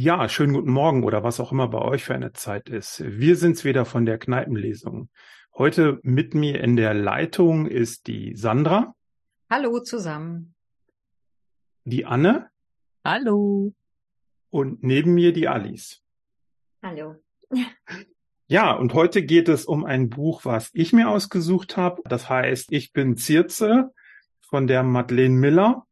[0.00, 3.02] Ja, schönen guten Morgen oder was auch immer bei euch für eine Zeit ist.
[3.04, 5.10] Wir sind's wieder von der Kneipenlesung.
[5.52, 8.94] Heute mit mir in der Leitung ist die Sandra.
[9.50, 10.54] Hallo zusammen.
[11.82, 12.48] Die Anne.
[13.04, 13.74] Hallo.
[14.50, 16.00] Und neben mir die Alice.
[16.80, 17.16] Hallo.
[18.50, 22.00] Ja, und heute geht es um ein Buch, was ich mir ausgesucht habe.
[22.06, 23.92] Das heißt, ich bin Zirze
[24.40, 25.87] von der Madeleine Miller.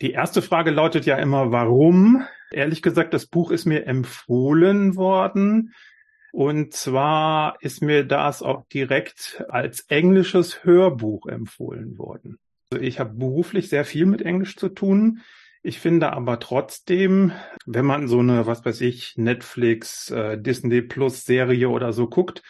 [0.00, 2.22] Die erste Frage lautet ja immer, warum?
[2.50, 5.72] Ehrlich gesagt, das Buch ist mir empfohlen worden.
[6.32, 12.38] Und zwar ist mir das auch direkt als englisches Hörbuch empfohlen worden.
[12.70, 15.22] Also ich habe beruflich sehr viel mit Englisch zu tun.
[15.62, 17.32] Ich finde aber trotzdem,
[17.64, 22.42] wenn man so eine, was weiß ich, Netflix, äh, Disney Plus Serie oder so guckt,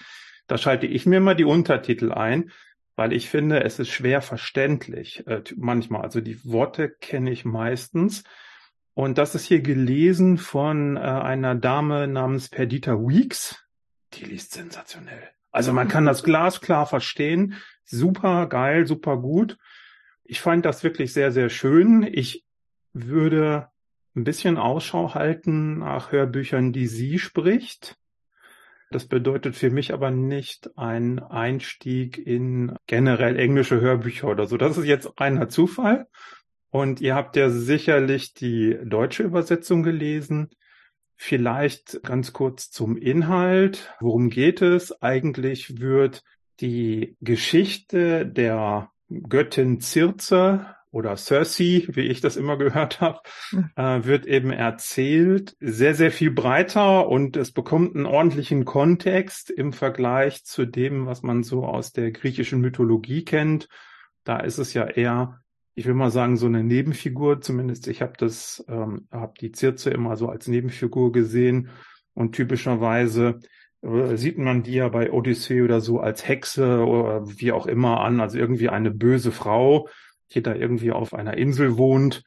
[0.48, 2.50] da schalte ich mir mal die Untertitel ein
[2.96, 6.02] weil ich finde, es ist schwer verständlich äh, manchmal.
[6.02, 8.24] Also die Worte kenne ich meistens.
[8.94, 13.62] Und das ist hier gelesen von äh, einer Dame namens Perdita Weeks.
[14.14, 15.28] Die liest sensationell.
[15.50, 17.54] Also man kann das glasklar verstehen.
[17.84, 19.58] Super geil, super gut.
[20.24, 22.02] Ich fand das wirklich sehr, sehr schön.
[22.02, 22.44] Ich
[22.94, 23.68] würde
[24.14, 27.96] ein bisschen Ausschau halten nach Hörbüchern, die sie spricht.
[28.90, 34.56] Das bedeutet für mich aber nicht ein Einstieg in generell englische Hörbücher oder so.
[34.56, 36.06] Das ist jetzt reiner Zufall.
[36.70, 40.50] Und ihr habt ja sicherlich die deutsche Übersetzung gelesen.
[41.16, 43.94] Vielleicht ganz kurz zum Inhalt.
[44.00, 45.02] Worum geht es?
[45.02, 46.22] Eigentlich wird
[46.60, 50.66] die Geschichte der Göttin Circe
[50.96, 53.20] oder Cersei, wie ich das immer gehört habe,
[53.76, 59.74] äh, wird eben erzählt, sehr, sehr viel breiter und es bekommt einen ordentlichen Kontext im
[59.74, 63.68] Vergleich zu dem, was man so aus der griechischen Mythologie kennt.
[64.24, 65.42] Da ist es ja eher,
[65.74, 69.90] ich will mal sagen, so eine Nebenfigur, zumindest ich habe das, ähm, habe die Circe
[69.90, 71.68] immer so als Nebenfigur gesehen.
[72.14, 73.40] Und typischerweise
[73.82, 78.00] äh, sieht man die ja bei Odyssee oder so als Hexe oder wie auch immer
[78.00, 79.88] an, also irgendwie eine böse Frau,
[80.32, 82.24] die da irgendwie auf einer Insel wohnt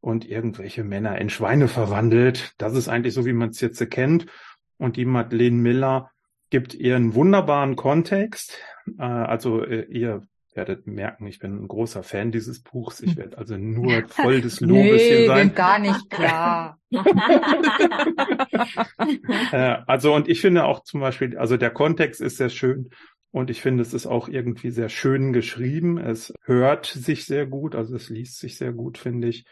[0.00, 2.54] und irgendwelche Männer in Schweine verwandelt.
[2.58, 4.26] Das ist eigentlich so, wie man es jetzt kennt.
[4.78, 6.10] Und die Madeleine Miller
[6.50, 8.58] gibt ihr einen wunderbaren Kontext.
[8.98, 10.22] Äh, also äh, ihr
[10.54, 13.00] werdet merken, ich bin ein großer Fan dieses Buchs.
[13.00, 15.54] Ich werde also nur voll des Lobes nee, hier sein.
[15.54, 16.78] gar nicht klar.
[19.52, 22.90] äh, also und ich finde auch zum Beispiel, also der Kontext ist sehr schön.
[23.32, 25.98] Und ich finde, es ist auch irgendwie sehr schön geschrieben.
[25.98, 29.46] Es hört sich sehr gut, also es liest sich sehr gut, finde ich.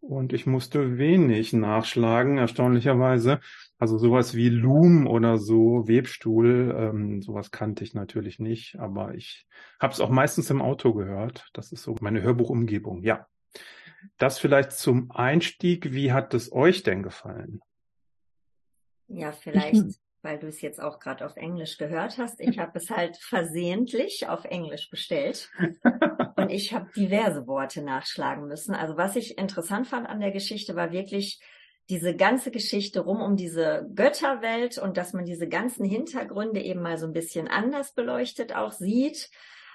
[0.00, 3.40] Und ich musste wenig nachschlagen, erstaunlicherweise.
[3.76, 9.48] Also sowas wie Loom oder so, Webstuhl, ähm, sowas kannte ich natürlich nicht, aber ich
[9.80, 11.48] habe es auch meistens im Auto gehört.
[11.52, 13.26] Das ist so meine Hörbuchumgebung, ja.
[14.16, 15.92] Das vielleicht zum Einstieg.
[15.92, 17.60] Wie hat es euch denn gefallen?
[19.08, 22.40] Ja, vielleicht weil du es jetzt auch gerade auf Englisch gehört hast.
[22.40, 25.50] Ich habe es halt versehentlich auf Englisch bestellt
[26.36, 28.74] und ich habe diverse Worte nachschlagen müssen.
[28.74, 31.40] Also was ich interessant fand an der Geschichte war wirklich
[31.88, 36.98] diese ganze Geschichte rum um diese Götterwelt und dass man diese ganzen Hintergründe eben mal
[36.98, 39.30] so ein bisschen anders beleuchtet auch sieht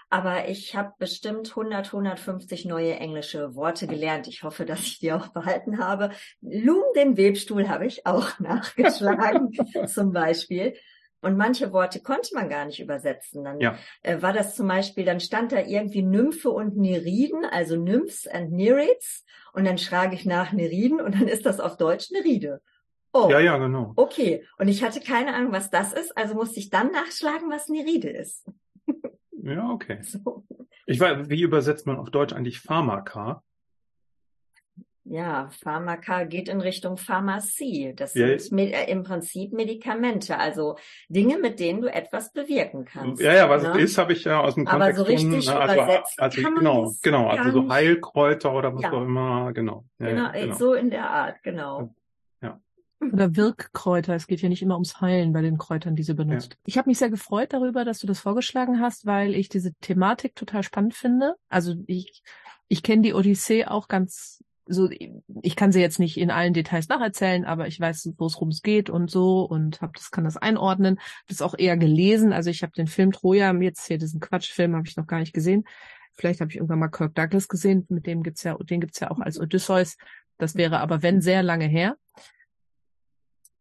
[0.10, 4.28] aber ich habe bestimmt 100, 150 neue englische Worte gelernt.
[4.28, 6.12] Ich hoffe, dass ich die auch behalten habe.
[6.42, 9.52] Loom, den Webstuhl, habe ich auch nachgeschlagen,
[9.88, 10.76] zum Beispiel.
[11.22, 13.46] Und manche Worte konnte man gar nicht übersetzen.
[13.46, 13.78] Dann ja.
[14.02, 18.52] äh, war das zum Beispiel, dann stand da irgendwie Nymphe und Neriden, also Nymphs and
[18.52, 19.24] Nereids.
[19.54, 22.62] Und dann schrage ich nach Neriden und dann ist das auf Deutsch Neride.
[23.14, 23.94] Oh, ja, ja, genau.
[23.96, 24.46] Okay.
[24.58, 28.10] Und ich hatte keine Ahnung, was das ist, also musste ich dann nachschlagen, was Neride
[28.10, 28.46] ist.
[29.44, 30.00] Ja, okay.
[30.04, 30.44] So.
[30.86, 33.42] Ich weiß, wie übersetzt man auf Deutsch eigentlich Pharmaka?
[35.06, 37.94] Ja, Pharmaka geht in Richtung Pharmazie.
[37.94, 40.78] Das ja, sind äh, im Prinzip Medikamente, also
[41.10, 43.22] Dinge, mit denen du etwas bewirken kannst.
[43.22, 43.72] Ja, ja, was ne?
[43.72, 46.42] es ist, habe ich ja aus dem Kontext Aber so richtig von, also, übersetzt also,
[46.42, 48.92] genau, genau, also so Heilkräuter oder was ja.
[48.92, 49.86] auch immer, genau.
[50.00, 51.94] Ja, genau, genau, so in der Art, genau.
[53.12, 54.16] Oder Wirkkräuter.
[54.16, 56.54] Es geht ja nicht immer ums Heilen bei den Kräutern, die sie benutzt.
[56.54, 56.60] Ja.
[56.66, 60.36] Ich habe mich sehr gefreut darüber, dass du das vorgeschlagen hast, weil ich diese Thematik
[60.36, 61.36] total spannend finde.
[61.50, 62.24] Also ich,
[62.68, 64.90] ich kenne die Odyssee auch ganz so,
[65.42, 68.52] ich kann sie jetzt nicht in allen Details nacherzählen, aber ich weiß, wo es rum
[68.64, 71.00] geht und so und hab das kann das einordnen.
[71.28, 72.32] Das auch eher gelesen.
[72.32, 75.34] Also ich habe den Film Troja, jetzt hier diesen Quatschfilm habe ich noch gar nicht
[75.34, 75.66] gesehen.
[76.14, 79.12] Vielleicht habe ich irgendwann mal Kirk Douglas gesehen, mit dem gibt's ja, den gibt's ja
[79.12, 79.98] auch als Odysseus.
[80.38, 81.98] Das wäre aber wenn sehr lange her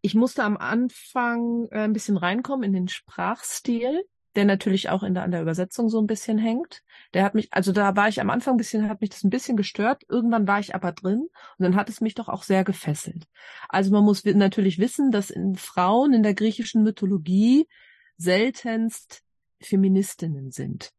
[0.03, 4.05] ich musste am Anfang äh, ein bisschen reinkommen in den Sprachstil.
[4.35, 6.83] der natürlich auch in der, an der Übersetzung so ein bisschen hängt.
[7.13, 9.31] Der hat mich, also da war ich am Anfang ein bisschen, hat mich das ein
[9.31, 10.05] bisschen gestört.
[10.09, 11.29] Irgendwann war ich aber drin
[11.59, 13.27] und dann hat es mich doch auch sehr gefesselt.
[13.69, 17.69] Also man muss natürlich wissen, dass in Frauen in der griechischen Mythologie
[18.17, 19.23] seltenst
[19.61, 20.93] Feministinnen sind.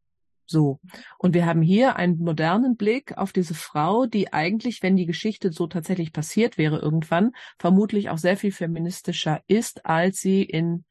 [0.46, 0.80] So.
[1.18, 5.52] Und wir haben hier einen modernen Blick auf diese Frau, die eigentlich, wenn die Geschichte
[5.52, 10.84] so tatsächlich passiert wäre irgendwann, vermutlich auch sehr viel feministischer ist, als sie in,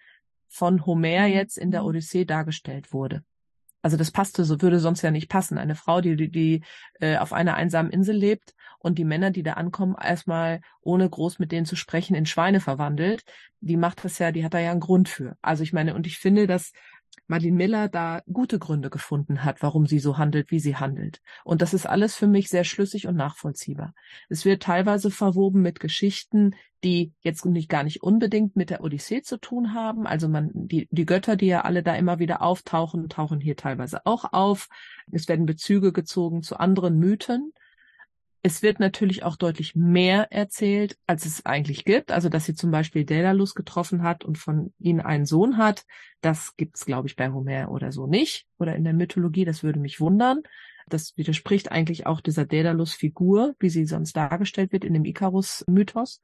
[0.48, 1.88] von Homer jetzt in der mhm.
[1.90, 3.24] Odyssee dargestellt wurde.
[3.84, 5.58] Also das passte, so würde sonst ja nicht passen.
[5.58, 6.62] Eine Frau, die, die, die
[7.02, 11.38] äh, auf einer einsamen Insel lebt und die Männer, die da ankommen, erstmal ohne groß
[11.38, 13.26] mit denen zu sprechen in Schweine verwandelt,
[13.60, 15.36] die macht das ja, die hat da ja einen Grund für.
[15.42, 16.72] Also ich meine, und ich finde, dass
[17.34, 21.20] Marlene Miller da gute Gründe gefunden hat, warum sie so handelt, wie sie handelt.
[21.44, 23.96] Und das ist alles für mich sehr schlüssig und nachvollziehbar.
[24.30, 26.54] Es wird teilweise verwoben mit Geschichten,
[26.84, 30.06] die jetzt nicht gar nicht unbedingt mit der Odyssee zu tun haben.
[30.06, 34.06] Also man, die, die Götter, die ja alle da immer wieder auftauchen, tauchen hier teilweise
[34.06, 34.70] auch auf.
[35.12, 37.52] Es werden Bezüge gezogen zu anderen Mythen.
[38.46, 42.12] Es wird natürlich auch deutlich mehr erzählt, als es eigentlich gibt.
[42.12, 45.86] Also, dass sie zum Beispiel Daedalus getroffen hat und von ihnen einen Sohn hat,
[46.20, 48.46] das gibt's, glaube ich, bei Homer oder so nicht.
[48.60, 50.44] Oder in der Mythologie, das würde mich wundern.
[50.90, 56.22] Das widerspricht eigentlich auch dieser Daedalus-Figur, wie sie sonst dargestellt wird in dem Icarus-Mythos.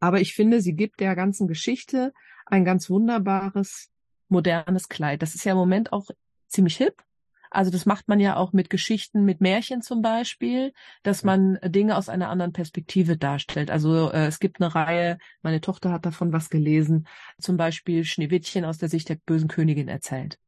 [0.00, 2.14] Aber ich finde, sie gibt der ganzen Geschichte
[2.46, 3.90] ein ganz wunderbares,
[4.28, 5.20] modernes Kleid.
[5.20, 6.08] Das ist ja im Moment auch
[6.48, 7.04] ziemlich hip.
[7.50, 11.96] Also das macht man ja auch mit Geschichten, mit Märchen zum Beispiel, dass man Dinge
[11.96, 13.70] aus einer anderen Perspektive darstellt.
[13.70, 17.08] Also äh, es gibt eine Reihe, meine Tochter hat davon was gelesen,
[17.40, 20.38] zum Beispiel Schneewittchen aus der Sicht der bösen Königin erzählt.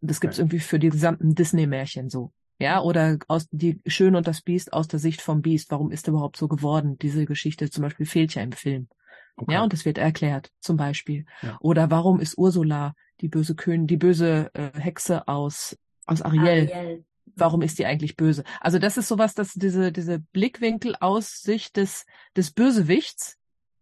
[0.00, 2.32] Das gibt's irgendwie für die gesamten Disney-Märchen so.
[2.60, 5.70] Ja, oder aus die Schön und das Biest aus der Sicht vom Biest.
[5.70, 6.98] Warum ist er überhaupt so geworden?
[6.98, 8.88] Diese Geschichte zum Beispiel fehlt ja im Film.
[9.36, 9.54] Okay.
[9.54, 11.24] Ja, und das wird erklärt, zum Beispiel.
[11.42, 11.56] Ja.
[11.60, 15.76] Oder warum ist Ursula die böse Königin, die böse äh, Hexe aus
[16.08, 16.70] aus Ariel.
[16.72, 17.04] Ariel.
[17.36, 18.42] Warum ist die eigentlich böse?
[18.60, 22.04] Also das ist sowas, dass diese, diese Blickwinkel aus Sicht des,
[22.36, 23.38] des Bösewichts,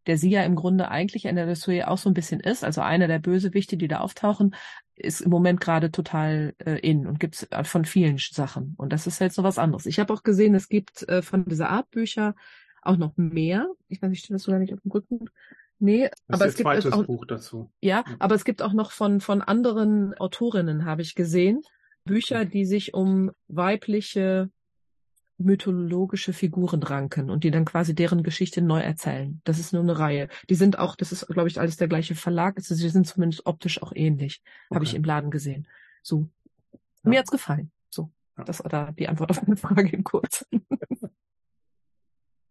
[0.07, 2.83] der sie ja im Grunde eigentlich in der Dessouet auch so ein bisschen ist, also
[2.83, 4.55] einer der Bösewichte, die da auftauchen,
[4.95, 8.75] ist im Moment gerade total äh, in und gibt's von vielen Sachen.
[8.77, 9.87] Und das ist jetzt so was anderes.
[9.87, 12.35] Ich habe auch gesehen, es gibt äh, von dieser Art Bücher
[12.83, 13.69] auch noch mehr.
[13.89, 15.31] Ich weiß nicht, steht das sogar nicht auf dem Rücken.
[15.79, 17.71] Nee, das aber es gibt auch, Buch dazu.
[17.81, 21.63] Ja, aber es gibt auch noch von von anderen Autorinnen habe ich gesehen,
[22.07, 24.51] Bücher, die sich um weibliche
[25.39, 29.41] mythologische Figuren ranken und die dann quasi deren Geschichte neu erzählen.
[29.45, 30.29] Das ist nur eine Reihe.
[30.49, 32.57] Die sind auch, das ist, glaube ich, alles der gleiche Verlag.
[32.57, 34.41] Also sie sind zumindest optisch auch ähnlich.
[34.71, 34.77] Okay.
[34.77, 35.69] Habe ich im Laden gesehen.
[36.03, 36.29] So.
[37.03, 37.11] Ja.
[37.11, 37.71] Mir hat's gefallen.
[37.91, 38.11] So.
[38.39, 38.45] Ja.
[38.45, 40.47] Das war da die Antwort auf meine Frage in kurz.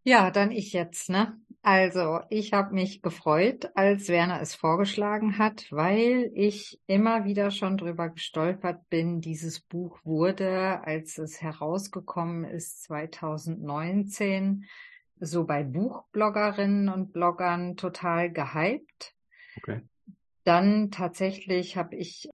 [0.07, 1.35] Ja, dann ich jetzt, ne?
[1.67, 7.75] Also, ich habe mich gefreut, als Werner es vorgeschlagen hat, weil ich immer wieder schon
[7.75, 9.19] drüber gestolpert bin.
[9.19, 14.65] Dieses Buch wurde, als es herausgekommen ist, 2019,
[15.19, 19.15] so bei Buchbloggerinnen und Bloggern total gehypt.
[19.57, 19.81] Okay.
[20.43, 22.29] Dann tatsächlich habe ich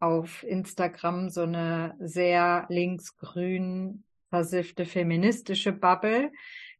[0.00, 6.32] auf Instagram so eine sehr linksgrün versiffte feministische Bubble,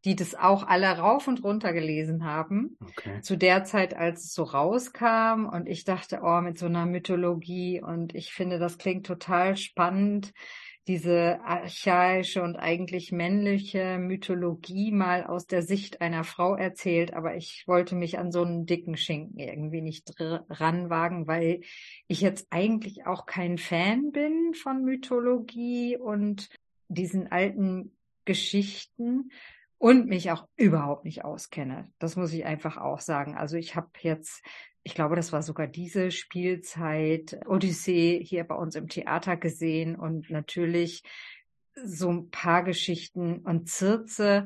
[0.05, 2.79] die das auch alle rauf und runter gelesen haben.
[2.81, 3.20] Okay.
[3.20, 7.82] Zu der Zeit, als es so rauskam und ich dachte, oh, mit so einer Mythologie
[7.82, 10.32] und ich finde, das klingt total spannend,
[10.88, 17.64] diese archaische und eigentlich männliche Mythologie mal aus der Sicht einer Frau erzählt, aber ich
[17.66, 21.61] wollte mich an so einen dicken Schinken irgendwie nicht ranwagen, weil
[22.09, 26.49] ich jetzt eigentlich auch kein Fan bin von Mythologie und
[26.88, 29.30] diesen alten Geschichten
[29.80, 31.90] und mich auch überhaupt nicht auskenne.
[31.99, 33.34] Das muss ich einfach auch sagen.
[33.34, 34.44] Also ich habe jetzt,
[34.82, 40.28] ich glaube, das war sogar diese Spielzeit Odyssee hier bei uns im Theater gesehen und
[40.28, 41.02] natürlich
[41.82, 44.44] so ein paar Geschichten und Zirze.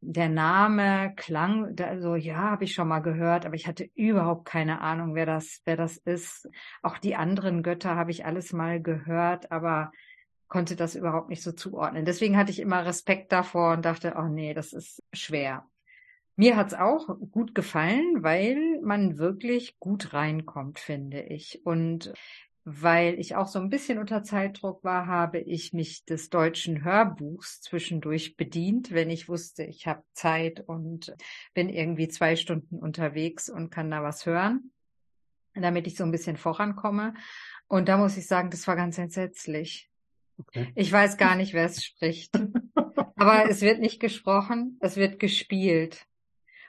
[0.00, 4.80] Der Name klang, also ja, habe ich schon mal gehört, aber ich hatte überhaupt keine
[4.80, 6.48] Ahnung, wer das, wer das ist.
[6.82, 9.92] Auch die anderen Götter habe ich alles mal gehört, aber
[10.48, 12.04] konnte das überhaupt nicht so zuordnen.
[12.04, 15.66] Deswegen hatte ich immer Respekt davor und dachte, oh nee, das ist schwer.
[16.36, 21.64] Mir hat's auch gut gefallen, weil man wirklich gut reinkommt, finde ich.
[21.64, 22.12] Und
[22.64, 27.60] weil ich auch so ein bisschen unter Zeitdruck war, habe ich mich des deutschen Hörbuchs
[27.60, 31.14] zwischendurch bedient, wenn ich wusste, ich habe Zeit und
[31.52, 34.72] bin irgendwie zwei Stunden unterwegs und kann da was hören,
[35.54, 37.14] damit ich so ein bisschen vorankomme.
[37.68, 39.90] Und da muss ich sagen, das war ganz entsetzlich.
[40.38, 40.72] Okay.
[40.74, 42.34] Ich weiß gar nicht, wer es spricht.
[43.16, 46.04] Aber es wird nicht gesprochen, es wird gespielt.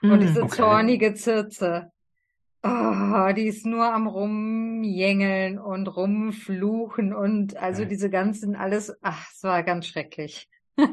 [0.02, 0.56] Und mm, diese okay.
[0.56, 1.90] zornige Zirze.
[2.62, 7.88] Oh, die ist nur am rumjängeln und rumfluchen und also ja.
[7.88, 10.48] diese ganzen alles, ach, es war ganz schrecklich.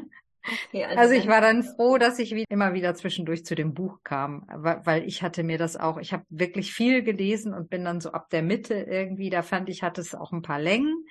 [0.68, 4.00] Okay, also, also ich war dann froh, dass ich immer wieder zwischendurch zu dem Buch
[4.04, 8.02] kam, weil ich hatte mir das auch, ich habe wirklich viel gelesen und bin dann
[8.02, 11.06] so ab der Mitte irgendwie, da fand ich, hatte es auch ein paar Längen,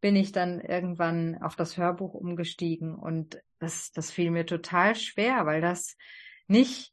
[0.00, 5.46] bin ich dann irgendwann auf das Hörbuch umgestiegen und das, das fiel mir total schwer,
[5.46, 5.96] weil das
[6.46, 6.92] nicht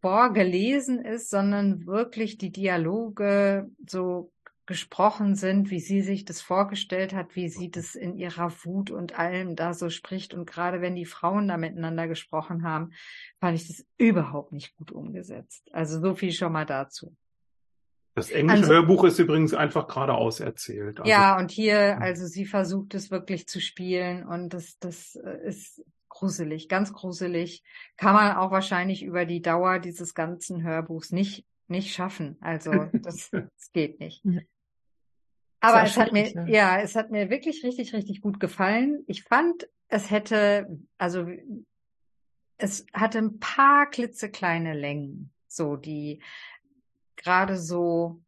[0.00, 4.32] vorgelesen ist, sondern wirklich die Dialoge so
[4.70, 9.18] gesprochen sind, wie sie sich das vorgestellt hat, wie sie das in ihrer Wut und
[9.18, 10.32] allem da so spricht.
[10.32, 12.92] Und gerade wenn die Frauen da miteinander gesprochen haben,
[13.40, 15.68] fand ich das überhaupt nicht gut umgesetzt.
[15.72, 17.16] Also so viel schon mal dazu.
[18.20, 21.00] Das englische also, Hörbuch ist übrigens einfach geradeaus erzählt.
[21.00, 25.48] Also, ja, und hier, also sie versucht es wirklich zu spielen und das, das äh,
[25.48, 27.62] ist gruselig, ganz gruselig.
[27.96, 32.36] Kann man auch wahrscheinlich über die Dauer dieses ganzen Hörbuchs nicht, nicht schaffen.
[32.40, 34.22] Also das, das geht nicht.
[35.60, 36.50] Aber es hat mir, ne?
[36.50, 39.04] ja, es hat mir wirklich richtig, richtig gut gefallen.
[39.06, 41.26] Ich fand, es hätte, also
[42.58, 46.22] es hatte ein paar klitzekleine Längen, so die
[47.22, 48.20] gerade so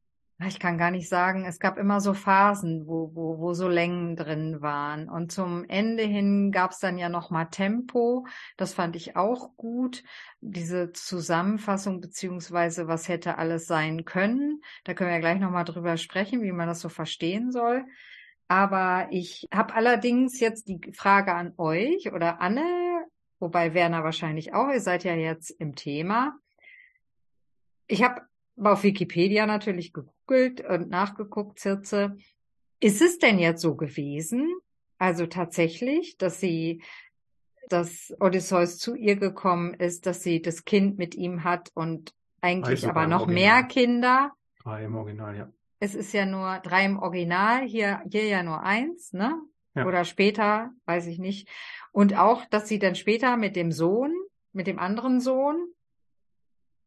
[0.49, 4.17] ich kann gar nicht sagen, es gab immer so Phasen, wo, wo, wo so Längen
[4.17, 5.09] drin waren.
[5.09, 8.27] Und zum Ende hin gab es dann ja nochmal Tempo.
[8.57, 10.03] Das fand ich auch gut.
[10.41, 14.63] Diese Zusammenfassung beziehungsweise was hätte alles sein können.
[14.85, 17.85] Da können wir ja gleich nochmal drüber sprechen, wie man das so verstehen soll.
[18.49, 23.07] Aber ich habe allerdings jetzt die Frage an euch oder Anne,
[23.39, 26.37] wobei Werner wahrscheinlich auch, ihr seid ja jetzt im Thema.
[27.87, 28.23] Ich habe
[28.57, 32.17] auf Wikipedia natürlich gegoogelt und nachgeguckt, Zirze.
[32.81, 34.53] Ist es denn jetzt so gewesen?
[34.99, 36.83] Also tatsächlich, dass sie,
[37.69, 42.89] dass Odysseus zu ihr gekommen ist, dass sie das Kind mit ihm hat und eigentlich
[42.89, 44.33] aber noch mehr Kinder.
[44.63, 45.53] Drei im Original, ja.
[45.81, 49.41] Es ist ja nur drei im Original, hier, hier ja nur eins, ne?
[49.75, 49.87] Ja.
[49.87, 51.49] Oder später, weiß ich nicht.
[51.93, 54.15] Und auch, dass sie dann später mit dem Sohn,
[54.53, 55.57] mit dem anderen Sohn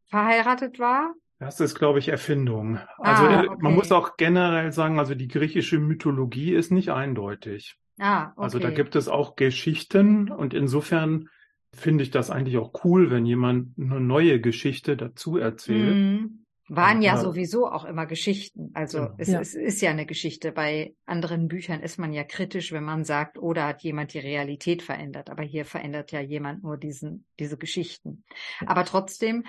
[0.05, 1.13] verheiratet war.
[1.39, 2.79] Das ist, glaube ich, Erfindung.
[2.97, 3.57] Also ah, okay.
[3.59, 7.77] man muss auch generell sagen, also die griechische Mythologie ist nicht eindeutig.
[7.99, 8.41] Ah, okay.
[8.41, 11.29] Also da gibt es auch Geschichten und insofern
[11.73, 15.95] finde ich das eigentlich auch cool, wenn jemand eine neue Geschichte dazu erzählt.
[15.95, 16.45] Mhm.
[16.67, 18.71] Waren ja, ja sowieso auch immer Geschichten.
[18.73, 19.15] Also ja.
[19.17, 19.39] Es, ja.
[19.39, 20.51] es, ist ja eine Geschichte.
[20.51, 24.81] Bei anderen Büchern ist man ja kritisch, wenn man sagt, oder hat jemand die Realität
[24.81, 25.29] verändert.
[25.29, 28.23] Aber hier verändert ja jemand nur diesen, diese Geschichten.
[28.65, 29.43] Aber trotzdem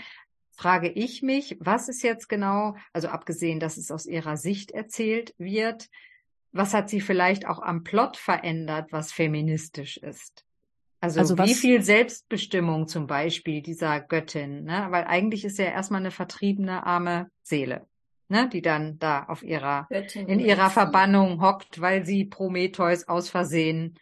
[0.56, 5.34] frage ich mich, was ist jetzt genau, also abgesehen, dass es aus ihrer Sicht erzählt
[5.38, 5.88] wird,
[6.52, 10.44] was hat sie vielleicht auch am Plot verändert, was feministisch ist?
[11.00, 14.86] Also, also wie viel Selbstbestimmung zum Beispiel dieser Göttin, ne?
[14.90, 17.86] Weil eigentlich ist ja erstmal eine vertriebene arme Seele,
[18.28, 18.48] ne?
[18.48, 23.98] Die dann da auf ihrer, Göttin in ihrer Verbannung hockt, weil sie Prometheus aus Versehen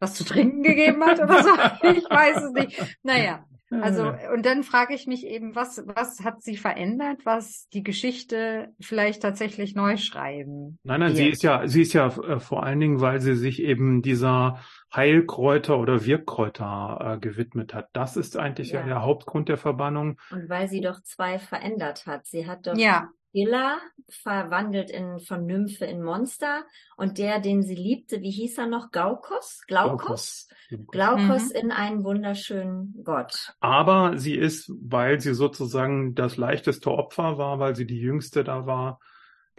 [0.00, 1.50] was zu trinken gegeben hat oder so.
[1.88, 2.98] Ich weiß es nicht.
[3.02, 7.82] Naja, also, und dann frage ich mich eben, was, was hat sie verändert, was die
[7.82, 10.78] Geschichte vielleicht tatsächlich neu schreiben?
[10.84, 11.16] Nein, nein, wird?
[11.18, 14.60] sie ist ja, sie ist ja äh, vor allen Dingen, weil sie sich eben dieser
[14.94, 17.88] Heilkräuter oder Wirkkräuter äh, gewidmet hat.
[17.92, 18.82] Das ist eigentlich ja.
[18.82, 20.18] der Hauptgrund der Verbannung.
[20.30, 22.26] Und weil sie doch zwei verändert hat.
[22.26, 23.08] Sie hat doch ja.
[23.32, 26.64] Illa verwandelt in, von Nymphe in Monster
[26.96, 28.90] und der, den sie liebte, wie hieß er noch?
[28.90, 29.62] Gaukos?
[29.66, 30.48] Glaukos?
[30.68, 31.56] Glaukos, Glaukos mhm.
[31.56, 33.54] in einen wunderschönen Gott.
[33.60, 38.66] Aber sie ist, weil sie sozusagen das leichteste Opfer war, weil sie die jüngste da
[38.66, 39.00] war,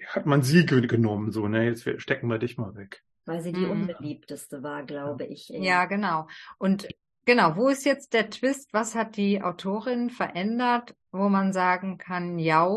[0.07, 3.03] hat man sie genommen, so, ne, jetzt stecken wir dich mal weg.
[3.25, 3.71] Weil sie die mhm.
[3.71, 5.49] unbeliebteste war, glaube ich.
[5.49, 6.27] Ja, genau.
[6.57, 6.87] Und
[7.25, 8.73] Genau, wo ist jetzt der Twist?
[8.73, 12.67] Was hat die Autorin verändert, wo man sagen kann, ja,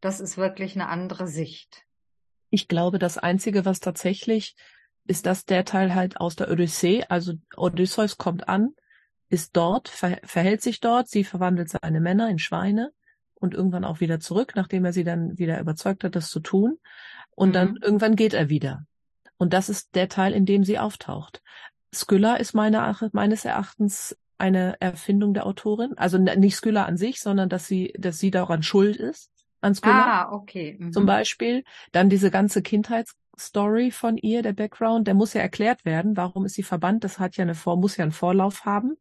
[0.00, 1.84] das ist wirklich eine andere Sicht?
[2.50, 4.56] Ich glaube, das Einzige, was tatsächlich
[5.06, 8.74] ist, dass der Teil halt aus der Odyssee, also Odysseus kommt an,
[9.28, 12.92] ist dort, ver verhält sich dort, sie verwandelt seine Männer in Schweine
[13.34, 16.78] und irgendwann auch wieder zurück, nachdem er sie dann wieder überzeugt hat, das zu tun.
[17.30, 17.52] Und mhm.
[17.52, 18.84] dann irgendwann geht er wieder.
[19.38, 21.42] Und das ist der Teil, in dem sie auftaucht.
[21.94, 25.94] Skylla ist meine, meines Erachtens eine Erfindung der Autorin.
[25.96, 29.30] Also nicht Skylla an sich, sondern dass sie, dass sie daran schuld ist.
[29.60, 30.28] An Skylla.
[30.28, 30.76] Ah, okay.
[30.78, 30.92] Mhm.
[30.92, 31.64] Zum Beispiel.
[31.92, 36.16] Dann diese ganze Kindheitsstory von ihr, der Background, der muss ja erklärt werden.
[36.16, 37.04] Warum ist sie verbannt?
[37.04, 38.96] Das hat ja eine Vor, muss ja einen Vorlauf haben.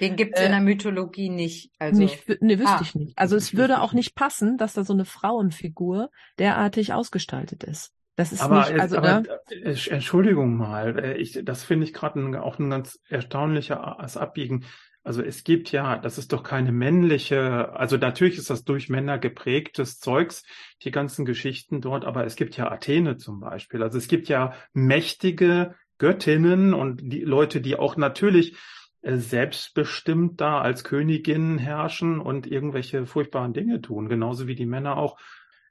[0.00, 1.72] Den gibt's äh, in der Mythologie nicht.
[1.78, 2.80] Also nicht, ne, wüsste ah.
[2.82, 3.18] ich nicht.
[3.18, 7.92] Also es würde auch nicht passen, dass da so eine Frauenfigur derartig ausgestaltet ist.
[8.18, 9.76] Das ist aber, nicht, also aber, ne?
[9.90, 14.64] Entschuldigung mal, äh, ich, das finde ich gerade auch ein ganz erstaunliches Abbiegen.
[15.04, 19.18] Also es gibt ja, das ist doch keine männliche, also natürlich ist das durch Männer
[19.18, 20.42] geprägtes Zeugs,
[20.82, 23.84] die ganzen Geschichten dort, aber es gibt ja Athene zum Beispiel.
[23.84, 28.56] Also es gibt ja mächtige Göttinnen und die Leute, die auch natürlich
[29.02, 34.96] äh, selbstbestimmt da als Königin herrschen und irgendwelche furchtbaren Dinge tun, genauso wie die Männer
[34.96, 35.20] auch.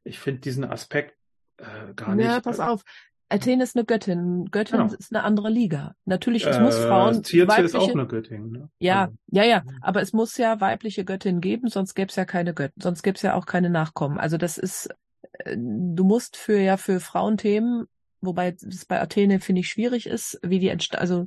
[0.06, 1.17] Ich finde diesen Aspekt
[1.58, 2.26] äh, gar nicht.
[2.26, 2.84] Ja, pass auf.
[3.30, 4.46] Athen ist eine Göttin.
[4.52, 4.94] Göttin genau.
[4.94, 5.96] ist eine andere Liga.
[6.06, 7.24] Natürlich, es äh, muss Frauen.
[7.24, 8.52] Circe weibliche, ist auch eine Göttin.
[8.52, 8.70] Ne?
[8.80, 9.18] Ja, also.
[9.32, 9.64] ja, ja.
[9.82, 13.16] Aber es muss ja weibliche Göttinnen geben, sonst gäbe es ja keine Göttin, sonst gäbe
[13.16, 14.18] es ja auch keine Nachkommen.
[14.18, 14.90] Also das ist,
[15.34, 17.88] äh, du musst für ja für Frauenthemen,
[18.22, 21.26] wobei es bei Athene finde ich schwierig ist, wie die also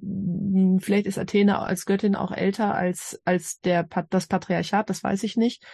[0.00, 5.22] hm, vielleicht ist Athene als Göttin auch älter als als der das Patriarchat, das weiß
[5.22, 5.64] ich nicht.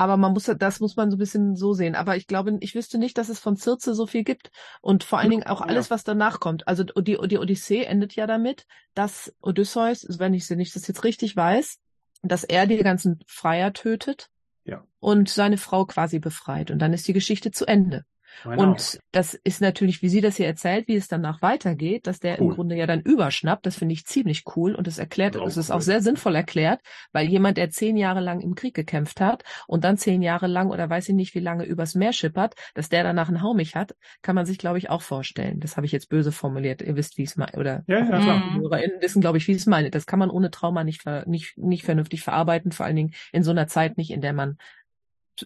[0.00, 1.94] Aber man muss, das muss man so ein bisschen so sehen.
[1.94, 4.50] Aber ich glaube, ich wüsste nicht, dass es von Circe so viel gibt.
[4.80, 6.66] Und vor allen Dingen auch alles, was danach kommt.
[6.66, 11.04] Also die, die Odyssee endet ja damit, dass Odysseus, wenn ich, wenn ich das jetzt
[11.04, 11.76] richtig weiß,
[12.22, 14.30] dass er die ganzen Freier tötet
[14.64, 14.82] ja.
[15.00, 16.70] und seine Frau quasi befreit.
[16.70, 18.06] Und dann ist die Geschichte zu Ende.
[18.44, 22.40] Und das ist natürlich, wie sie das hier erzählt, wie es danach weitergeht, dass der
[22.40, 22.48] cool.
[22.48, 23.66] im Grunde ja dann überschnappt.
[23.66, 25.76] Das finde ich ziemlich cool und es erklärt, es ist cool.
[25.76, 26.80] auch sehr sinnvoll erklärt,
[27.12, 30.70] weil jemand, der zehn Jahre lang im Krieg gekämpft hat und dann zehn Jahre lang
[30.70, 33.94] oder weiß ich nicht wie lange übers Meer schippert, dass der danach einen Haumich hat,
[34.22, 35.60] kann man sich, glaube ich, auch vorstellen.
[35.60, 36.82] Das habe ich jetzt böse formuliert.
[36.82, 38.54] Ihr wisst, wie es meine, oder ja, ja, klar.
[38.54, 39.90] HörerInnen wissen, glaube ich, wie es meine.
[39.90, 43.50] Das kann man ohne Trauma nicht, nicht, nicht vernünftig verarbeiten, vor allen Dingen in so
[43.50, 44.56] einer Zeit nicht, in der man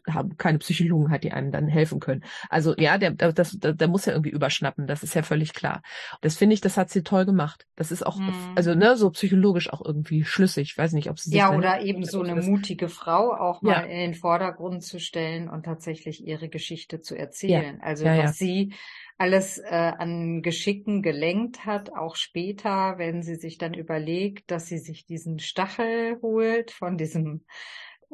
[0.09, 2.25] haben keine Psychologen hat, die einem dann helfen können.
[2.49, 5.83] Also ja, der, das, der, der muss ja irgendwie überschnappen, das ist ja völlig klar.
[6.21, 7.67] Das finde ich, das hat sie toll gemacht.
[7.77, 8.33] Das ist auch, hm.
[8.55, 10.71] also ne, so psychologisch auch irgendwie schlüssig.
[10.73, 13.73] Ich weiß nicht, ob sie sich ja oder eben so eine mutige Frau auch mal
[13.73, 13.81] ja.
[13.83, 17.79] in den Vordergrund zu stellen und tatsächlich ihre Geschichte zu erzählen.
[17.79, 17.83] Ja.
[17.83, 18.73] Also ja, was sie
[19.17, 24.79] alles äh, an Geschicken gelenkt hat, auch später, wenn sie sich dann überlegt, dass sie
[24.79, 27.45] sich diesen Stachel holt von diesem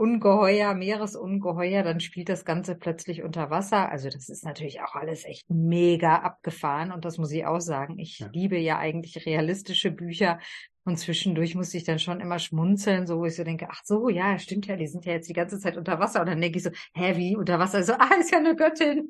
[0.00, 3.90] Ungeheuer, Meeresungeheuer, dann spielt das Ganze plötzlich unter Wasser.
[3.90, 7.98] Also das ist natürlich auch alles echt mega abgefahren und das muss ich auch sagen.
[7.98, 8.30] Ich ja.
[8.32, 10.38] liebe ja eigentlich realistische Bücher
[10.84, 14.08] und zwischendurch musste ich dann schon immer schmunzeln, so wo ich so denke, ach so,
[14.08, 16.56] ja, stimmt ja, die sind ja jetzt die ganze Zeit unter Wasser und dann denke
[16.56, 17.82] ich so, hä, wie unter Wasser?
[17.82, 19.06] So, ah, ist ja eine Göttin.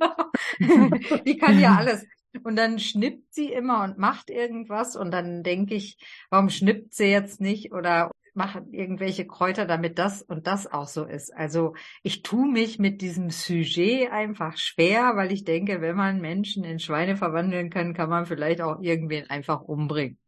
[1.24, 2.04] die kann ja alles.
[2.42, 5.98] Und dann schnippt sie immer und macht irgendwas und dann denke ich,
[6.30, 11.04] warum schnippt sie jetzt nicht oder machen irgendwelche Kräuter, damit das und das auch so
[11.04, 11.34] ist.
[11.34, 16.64] Also ich tue mich mit diesem Sujet einfach schwer, weil ich denke, wenn man Menschen
[16.64, 20.18] in Schweine verwandeln kann, kann man vielleicht auch irgendwen einfach umbringen.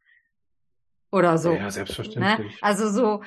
[1.12, 1.52] Oder so.
[1.52, 2.52] Ja, selbstverständlich.
[2.52, 2.58] Ne?
[2.62, 3.22] Also so,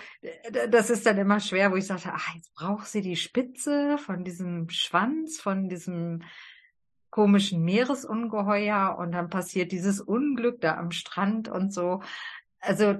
[0.71, 4.23] das ist dann immer schwer, wo ich sage, ach, jetzt braucht sie die Spitze von
[4.23, 6.23] diesem Schwanz, von diesem
[7.11, 12.01] komischen Meeresungeheuer und dann passiert dieses Unglück da am Strand und so.
[12.59, 12.95] Also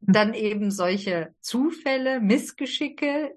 [0.00, 3.36] dann eben solche Zufälle, Missgeschicke,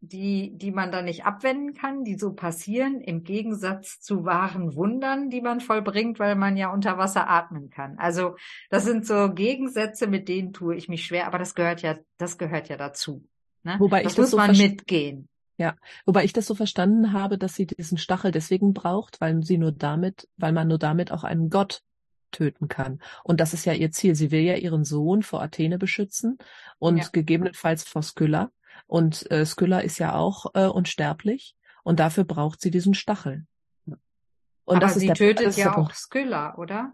[0.00, 5.28] die, die man da nicht abwenden kann, die so passieren, im Gegensatz zu wahren Wundern,
[5.28, 7.98] die man vollbringt, weil man ja unter Wasser atmen kann.
[7.98, 8.36] Also
[8.70, 12.38] das sind so Gegensätze, mit denen tue ich mich schwer, aber das gehört ja, das
[12.38, 13.26] gehört ja dazu.
[13.64, 13.76] Ne?
[13.78, 15.28] Wobei das ich das muss so man mitgehen.
[15.56, 15.74] Ja,
[16.06, 19.72] wobei ich das so verstanden habe, dass sie diesen Stachel deswegen braucht, weil sie nur
[19.72, 21.82] damit, weil man nur damit auch einen Gott
[22.30, 23.00] töten kann.
[23.24, 24.14] Und das ist ja ihr Ziel.
[24.14, 26.38] Sie will ja ihren Sohn vor Athene beschützen
[26.78, 27.04] und ja.
[27.12, 28.50] gegebenenfalls vor Skylla.
[28.86, 33.46] Und äh, Skylla ist ja auch äh, unsterblich und dafür braucht sie diesen Stachel.
[33.86, 36.92] Und Aber das sie ist der, tötet ja auch Skylla, oder?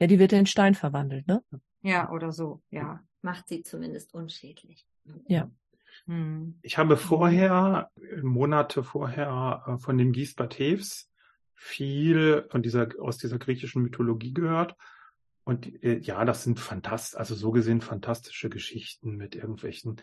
[0.00, 1.42] Ja, die wird ja in Stein verwandelt, ne?
[1.82, 3.00] Ja, oder so, ja.
[3.22, 4.86] Macht sie zumindest unschädlich.
[5.26, 5.50] Ja.
[6.06, 6.58] Hm.
[6.62, 7.90] Ich habe vorher,
[8.22, 11.07] Monate vorher, äh, von dem Gisbert Heves
[11.58, 14.76] viel von dieser, aus dieser griechischen Mythologie gehört.
[15.44, 20.00] Und äh, ja, das sind fantastisch, also so gesehen fantastische Geschichten mit irgendwelchen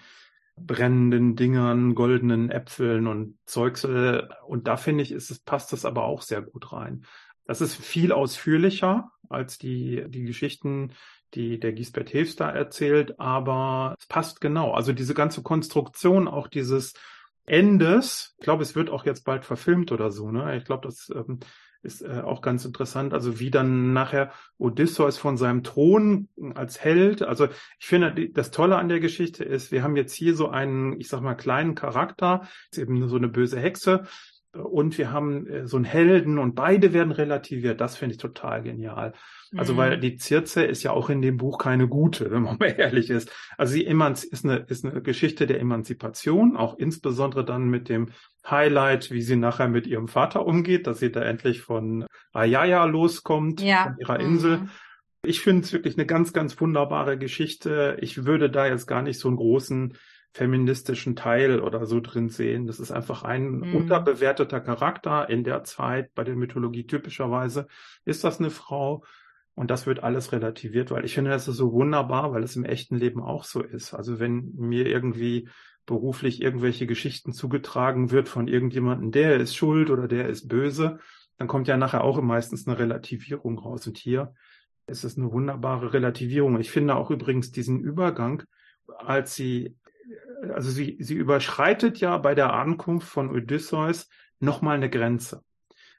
[0.58, 4.30] brennenden Dingern, goldenen Äpfeln und Zeugsel.
[4.48, 7.06] Und da finde ich, ist es, passt das aber auch sehr gut rein.
[7.46, 10.94] Das ist viel ausführlicher als die, die Geschichten,
[11.34, 14.74] die der Gisbert Hilfs da erzählt, aber es passt genau.
[14.74, 16.94] Also diese ganze Konstruktion, auch dieses
[17.46, 18.36] Endes.
[18.40, 20.32] Ich glaube, es wird auch jetzt bald verfilmt oder so.
[20.32, 20.58] Ne?
[20.58, 21.40] Ich glaube, das ähm,
[21.86, 23.14] ist äh, auch ganz interessant.
[23.14, 27.22] Also wie dann nachher Odysseus von seinem Thron als Held.
[27.22, 27.48] Also
[27.80, 31.08] ich finde, das Tolle an der Geschichte ist, wir haben jetzt hier so einen, ich
[31.08, 34.04] sag mal, kleinen Charakter, ist eben so eine böse Hexe.
[34.52, 37.80] Und wir haben äh, so einen Helden und beide werden relativiert.
[37.80, 39.14] Das finde ich total genial.
[39.58, 39.78] Also mhm.
[39.78, 43.10] weil die Circe ist ja auch in dem Buch keine gute, wenn man mal ehrlich
[43.10, 43.32] ist.
[43.58, 48.10] Also sie ist eine, ist eine Geschichte der Emanzipation, auch insbesondere dann mit dem
[48.50, 53.62] Highlight, wie sie nachher mit ihrem Vater umgeht, dass sie da endlich von Ayaya loskommt,
[53.62, 53.84] ja.
[53.84, 54.58] von ihrer Insel.
[54.58, 54.70] Mhm.
[55.24, 57.98] Ich finde es wirklich eine ganz, ganz wunderbare Geschichte.
[58.00, 59.98] Ich würde da jetzt gar nicht so einen großen
[60.36, 62.68] feministischen Teil oder so drin sehen.
[62.68, 63.76] Das ist einfach ein mhm.
[63.76, 66.14] unterbewerteter Charakter in der Zeit.
[66.14, 67.68] Bei der Mythologie typischerweise
[68.04, 69.06] ist das eine Frau.
[69.56, 72.66] Und das wird alles relativiert, weil ich finde, das ist so wunderbar, weil es im
[72.66, 73.94] echten Leben auch so ist.
[73.94, 75.48] Also wenn mir irgendwie
[75.86, 81.00] beruflich irgendwelche Geschichten zugetragen wird von irgendjemandem, der ist schuld oder der ist böse,
[81.38, 83.88] dann kommt ja nachher auch meistens eine Relativierung raus.
[83.88, 84.34] Und hier
[84.88, 86.60] ist es eine wunderbare Relativierung.
[86.60, 88.44] Ich finde auch übrigens diesen Übergang,
[88.98, 89.78] als sie,
[90.54, 95.44] also sie, sie überschreitet ja bei der Ankunft von Odysseus nochmal eine Grenze.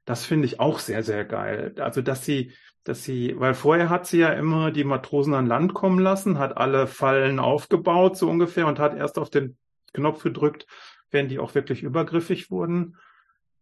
[0.05, 1.75] Das finde ich auch sehr, sehr geil.
[1.79, 2.53] Also, dass sie,
[2.87, 6.57] dass sie, weil vorher hat sie ja immer die Matrosen an Land kommen lassen, hat
[6.57, 9.59] alle Fallen aufgebaut, so ungefähr, und hat erst auf den
[9.92, 10.68] Knopf gedrückt,
[11.11, 12.96] wenn die auch wirklich übergriffig wurden.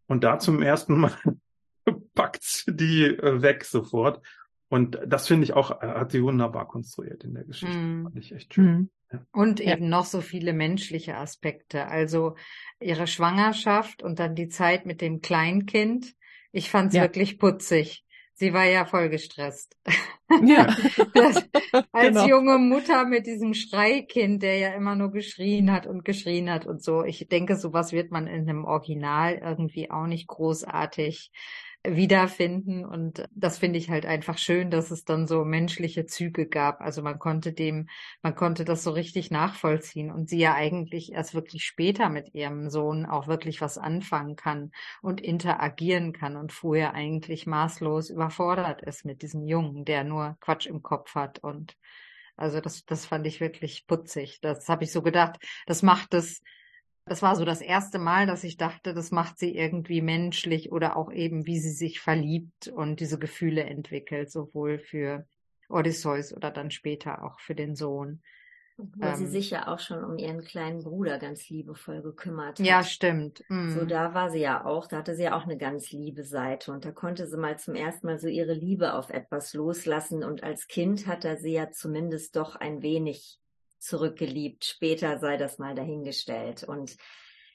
[0.06, 1.12] Und da zum ersten Mal
[2.14, 4.20] packt die äh, weg sofort.
[4.68, 7.74] Und das finde ich auch, äh, hat sie wunderbar konstruiert in der Geschichte.
[7.74, 8.02] Mm.
[8.02, 8.66] Fand ich echt schön.
[8.66, 8.90] Mm.
[9.12, 9.26] Ja.
[9.32, 11.86] Und eben noch so viele menschliche Aspekte.
[11.86, 12.36] Also
[12.78, 16.14] ihre Schwangerschaft und dann die Zeit mit dem Kleinkind.
[16.52, 17.02] Ich fand es ja.
[17.02, 18.03] wirklich putzig.
[18.34, 19.76] Sie war ja voll gestresst.
[20.42, 20.66] Ja.
[21.14, 21.44] das,
[21.92, 22.26] als genau.
[22.26, 26.82] junge Mutter mit diesem Schreikind, der ja immer nur geschrien hat und geschrien hat und
[26.82, 27.04] so.
[27.04, 31.30] Ich denke, sowas wird man in einem Original irgendwie auch nicht großartig
[31.84, 32.84] wiederfinden.
[32.84, 36.80] Und das finde ich halt einfach schön, dass es dann so menschliche Züge gab.
[36.80, 37.88] Also man konnte dem,
[38.22, 42.70] man konnte das so richtig nachvollziehen und sie ja eigentlich erst wirklich später mit ihrem
[42.70, 49.04] Sohn auch wirklich was anfangen kann und interagieren kann und vorher eigentlich maßlos überfordert ist
[49.04, 51.76] mit diesem Jungen, der nur Quatsch im Kopf hat und
[52.36, 54.40] also das, das fand ich wirklich putzig.
[54.40, 55.36] Das habe ich so gedacht.
[55.66, 56.42] Das macht es
[57.06, 60.96] das war so das erste Mal, dass ich dachte, das macht sie irgendwie menschlich oder
[60.96, 65.26] auch eben, wie sie sich verliebt und diese Gefühle entwickelt, sowohl für
[65.68, 68.22] Odysseus oder dann später auch für den Sohn.
[68.76, 72.66] Weil ähm, sie sich ja auch schon um ihren kleinen Bruder ganz liebevoll gekümmert hat.
[72.66, 73.44] Ja, stimmt.
[73.48, 73.70] Mm.
[73.70, 76.72] So, da war sie ja auch, da hatte sie ja auch eine ganz liebe Seite
[76.72, 80.42] und da konnte sie mal zum ersten Mal so ihre Liebe auf etwas loslassen und
[80.42, 83.38] als Kind hat er sie ja zumindest doch ein wenig
[83.84, 84.64] zurückgeliebt.
[84.64, 86.64] Später sei das mal dahingestellt.
[86.64, 86.96] Und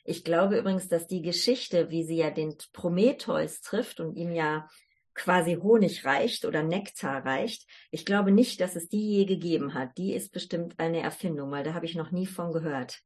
[0.05, 4.67] ich glaube übrigens, dass die Geschichte, wie sie ja den Prometheus trifft und ihm ja
[5.13, 9.97] quasi Honig reicht oder Nektar reicht, ich glaube nicht, dass es die je gegeben hat.
[9.97, 13.01] Die ist bestimmt eine Erfindung, weil da habe ich noch nie von gehört.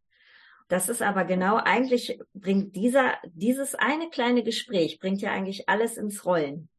[0.70, 5.98] Das ist aber genau, eigentlich bringt dieser, dieses eine kleine Gespräch bringt ja eigentlich alles
[5.98, 6.70] ins Rollen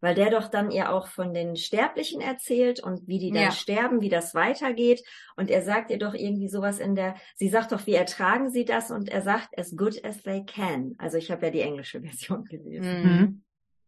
[0.00, 3.50] weil der doch dann ihr auch von den Sterblichen erzählt und wie die dann ja.
[3.50, 5.02] sterben, wie das weitergeht.
[5.36, 8.64] Und er sagt ihr doch irgendwie sowas in der, sie sagt doch, wie ertragen sie
[8.64, 8.90] das?
[8.90, 10.94] Und er sagt, as good as they can.
[10.98, 13.02] Also ich habe ja die englische Version gelesen.
[13.02, 13.42] Mhm.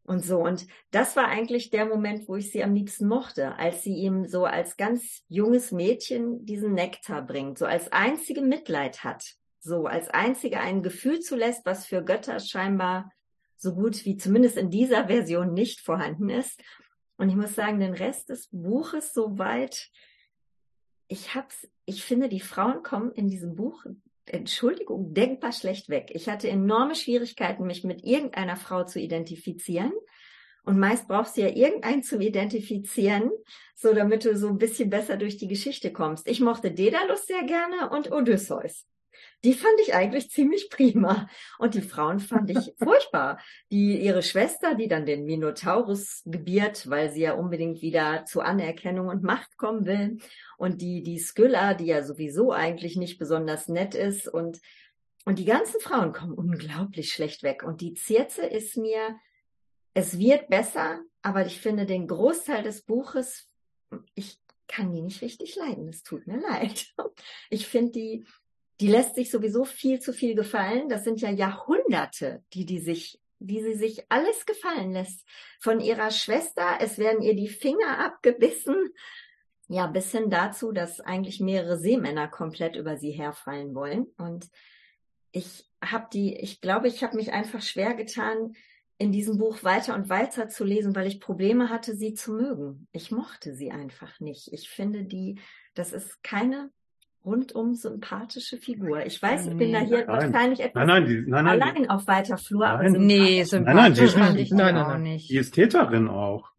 [0.05, 0.39] Und so.
[0.39, 4.25] Und das war eigentlich der Moment, wo ich sie am liebsten mochte, als sie ihm
[4.25, 9.35] so als ganz junges Mädchen diesen Nektar bringt, so als einzige Mitleid hat.
[9.61, 13.11] So als einzige ein Gefühl zulässt, was für Götter scheinbar
[13.59, 16.63] so gut wie zumindest in dieser Version nicht vorhanden ist.
[17.17, 19.91] Und ich muss sagen, den Rest des Buches soweit,
[21.09, 23.85] ich hab's, ich finde, die Frauen kommen in diesem Buch,
[24.27, 26.11] Entschuldigung, denkbar schlecht weg.
[26.15, 29.93] Ich hatte enorme Schwierigkeiten, mich mit irgendeiner Frau zu identifizieren.
[30.65, 33.31] Und meist brauchst du ja irgendeinen zum Identifizieren,
[33.75, 36.29] so damit du so ein bisschen besser durch die Geschichte kommst.
[36.29, 38.87] Ich mochte Daedalus sehr gerne und Odysseus
[39.45, 41.29] die fand ich eigentlich ziemlich prima.
[41.59, 43.39] Und die Frauen fand ich furchtbar.
[43.71, 49.09] Die, ihre Schwester, die dann den Minotaurus gebiert, weil sie ja unbedingt wieder zu Anerkennung
[49.09, 50.19] und Macht kommen will.
[50.57, 54.27] Und die, die Skylla, die ja sowieso eigentlich nicht besonders nett ist.
[54.27, 54.61] Und,
[55.25, 57.63] und die ganzen Frauen kommen unglaublich schlecht weg.
[57.63, 59.17] Und die Zirze ist mir,
[59.95, 63.49] es wird besser, aber ich finde den Großteil des Buches,
[64.15, 65.89] ich kann die nicht richtig leiden.
[65.89, 66.95] Es tut mir leid.
[67.51, 68.27] Ich finde die,
[68.81, 70.89] die lässt sich sowieso viel zu viel gefallen.
[70.89, 75.27] Das sind ja Jahrhunderte, die die sich, die sie sich alles gefallen lässt.
[75.61, 78.77] Von ihrer Schwester, es werden ihr die Finger abgebissen.
[79.69, 84.07] Ja, bis hin dazu, dass eigentlich mehrere Seemänner komplett über sie herfallen wollen.
[84.17, 84.49] Und
[85.33, 88.55] ich habe die, ich glaube, ich habe mich einfach schwer getan,
[88.97, 92.89] in diesem Buch weiter und weiter zu lesen, weil ich Probleme hatte, sie zu mögen.
[92.93, 94.53] Ich mochte sie einfach nicht.
[94.53, 95.41] Ich finde die,
[95.75, 96.71] das ist keine
[97.25, 99.05] rundum sympathische Figur.
[99.05, 100.09] Ich weiß, ich bin da hier nein.
[100.09, 102.67] wahrscheinlich etwas nein, nein, die, nein, allein die, auf weiter Flur.
[102.67, 105.31] Nein, aber nee, sympathisch nein, fand ich nein, nein, auch nicht.
[105.31, 106.51] Die ist Täterin auch.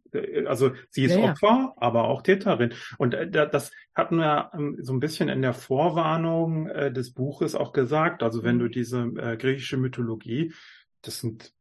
[0.47, 2.73] Also sie ist ja, Opfer, aber auch Täterin.
[2.97, 7.53] Und äh, das hatten wir ähm, so ein bisschen in der Vorwarnung äh, des Buches
[7.55, 8.23] auch gesagt.
[8.23, 8.71] Also wenn du mhm.
[8.71, 10.53] diese äh, griechische Mythologie,
[11.01, 11.53] das sind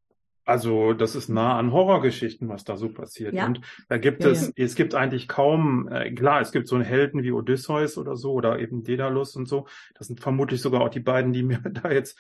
[0.49, 3.35] Also das ist nah an Horrorgeschichten, was da so passiert.
[3.35, 3.45] Ja.
[3.45, 4.65] Und da gibt Ja, es, ja.
[4.65, 8.33] es gibt eigentlich kaum, äh, klar, es gibt so einen Helden wie Odysseus oder so
[8.33, 9.67] oder eben Daedalus und so.
[9.95, 12.19] Das sind vermutlich sogar auch die beiden, die mir da jetzt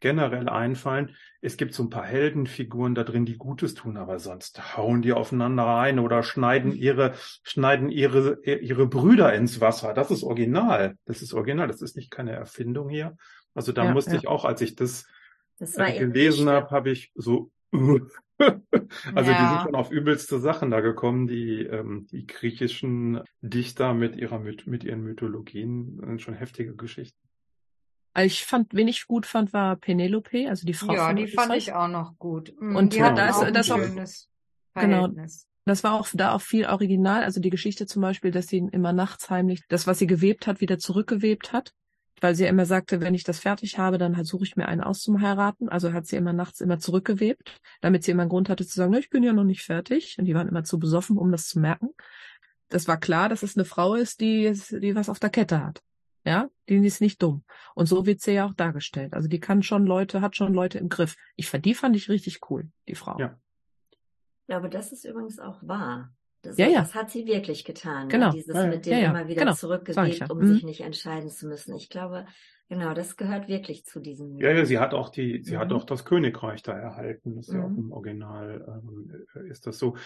[0.00, 1.14] generell einfallen.
[1.40, 5.12] Es gibt so ein paar Heldenfiguren da drin, die Gutes tun, aber sonst hauen die
[5.12, 9.94] aufeinander ein oder schneiden ihre, schneiden ihre, ihre Brüder ins Wasser.
[9.94, 10.96] Das ist original.
[11.04, 11.68] Das ist original.
[11.68, 13.16] Das ist nicht keine Erfindung hier.
[13.54, 15.06] Also da musste ich auch, als ich das
[15.58, 18.00] Das war äh, ihre gelesen habe, habe ich so, also
[18.38, 19.62] die sind Ja.
[19.64, 25.02] schon auf übelste Sachen da gekommen, die, ähm, die griechischen Dichter mit ihrer, mit ihren
[25.02, 27.18] Mythologien, sind schon heftige Geschichten.
[28.14, 31.28] Also Ich fand, wen ich gut fand, war Penelope, also die Frau Ja, von die
[31.28, 32.52] fand ich auch noch gut.
[32.60, 34.28] Mm, Und die ja, hatten da ist- auch ein das auch- schönes
[34.74, 34.98] Genau.
[35.00, 35.46] Verhältnis.
[35.64, 37.22] Das war auch da auch viel original.
[37.22, 40.60] Also die Geschichte zum Beispiel, dass sie immer nachts heimlich das, was sie gewebt hat,
[40.60, 41.72] wieder zurückgewebt hat.
[42.22, 44.68] Weil sie ja immer sagte, wenn ich das fertig habe, dann halt suche ich mir
[44.68, 45.68] einen aus zum Heiraten.
[45.68, 48.92] Also hat sie immer nachts immer zurückgewebt, damit sie immer einen Grund hatte zu sagen,
[48.92, 50.16] "Na, ich bin ja noch nicht fertig.
[50.18, 51.90] Und die waren immer zu besoffen, um das zu merken.
[52.68, 55.82] Das war klar, dass es eine Frau ist, die, die was auf der Kette hat.
[56.24, 57.42] Ja, die ist nicht dumm.
[57.74, 59.14] Und so wird sie ja auch dargestellt.
[59.14, 61.16] Also die kann schon Leute, hat schon Leute im Griff.
[61.34, 63.18] Ich fand, die fand ich richtig cool, die Frau.
[63.18, 63.36] Ja.
[63.90, 66.14] Ich glaube, das ist übrigens auch wahr.
[66.42, 66.80] Das, Ja, ja.
[66.80, 68.08] das hat sie wirklich getan.
[68.08, 68.26] Genau.
[68.26, 69.10] Ja, dieses Ja, mit dem Ja, ja.
[69.10, 69.54] immer wieder Genau.
[69.54, 70.46] Zurückgewebt, um Mhm.
[70.54, 71.74] sich nicht entscheiden zu müssen.
[71.76, 72.26] Ich glaube,
[72.68, 74.38] genau, das gehört wirklich zu diesem.
[74.38, 75.76] Ja, ja, sie hat auch die, sie hat Mhm.
[75.76, 77.36] auch das Königreich da erhalten.
[77.36, 77.78] Das ist ja auch Mhm.
[77.78, 79.96] im Original, ähm, äh, ist das so.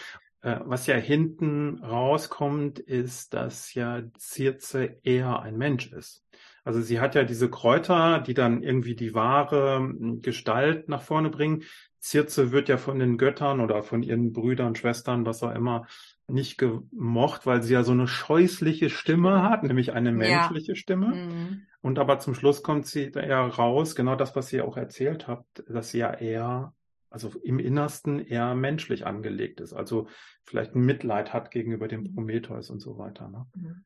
[0.41, 6.23] Äh, was ja hinten rauskommt, ist, dass ja Circe eher ein Mensch ist.
[6.63, 11.31] Also sie hat ja diese Kräuter, die dann irgendwie die wahre m, Gestalt nach vorne
[11.31, 11.63] bringen.
[11.99, 15.87] Circe wird ja von den Göttern oder von ihren Brüdern, Schwestern, was auch immer,
[16.27, 20.15] nicht gemocht, weil sie ja so eine scheußliche Stimme hat, nämlich eine Ja.
[20.15, 21.15] menschliche Stimme.
[21.15, 21.61] Mhm.
[21.81, 25.27] Und aber zum Schluss kommt sie da eher raus, genau das, was ihr auch erzählt
[25.27, 26.73] habt, dass sie ja eher,
[27.09, 29.73] also im Innersten eher menschlich angelegt ist.
[29.73, 30.07] Also
[30.43, 33.29] vielleicht ein Mitleid hat gegenüber dem Prometheus und so weiter.
[33.29, 33.45] Ne?
[33.55, 33.83] Mhm.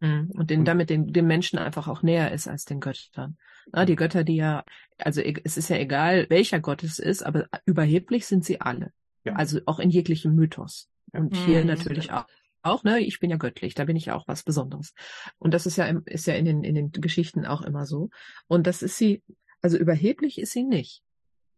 [0.00, 0.30] Mhm.
[0.30, 3.36] Und den, damit den, dem Menschen einfach auch näher ist als den Göttern.
[3.72, 4.64] Na, die Götter, die ja,
[4.98, 8.92] also e- es ist ja egal, welcher Gott es ist, aber überheblich sind sie alle.
[9.24, 9.34] Ja.
[9.34, 10.88] Also auch in jeglichem Mythos.
[11.12, 11.66] Und hier Mhm.
[11.66, 12.26] natürlich auch.
[12.62, 14.92] Auch, ne, ich bin ja göttlich, da bin ich ja auch was Besonderes.
[15.38, 18.10] Und das ist ja, ist ja in den, in den Geschichten auch immer so.
[18.48, 19.22] Und das ist sie,
[19.62, 21.02] also überheblich ist sie nicht.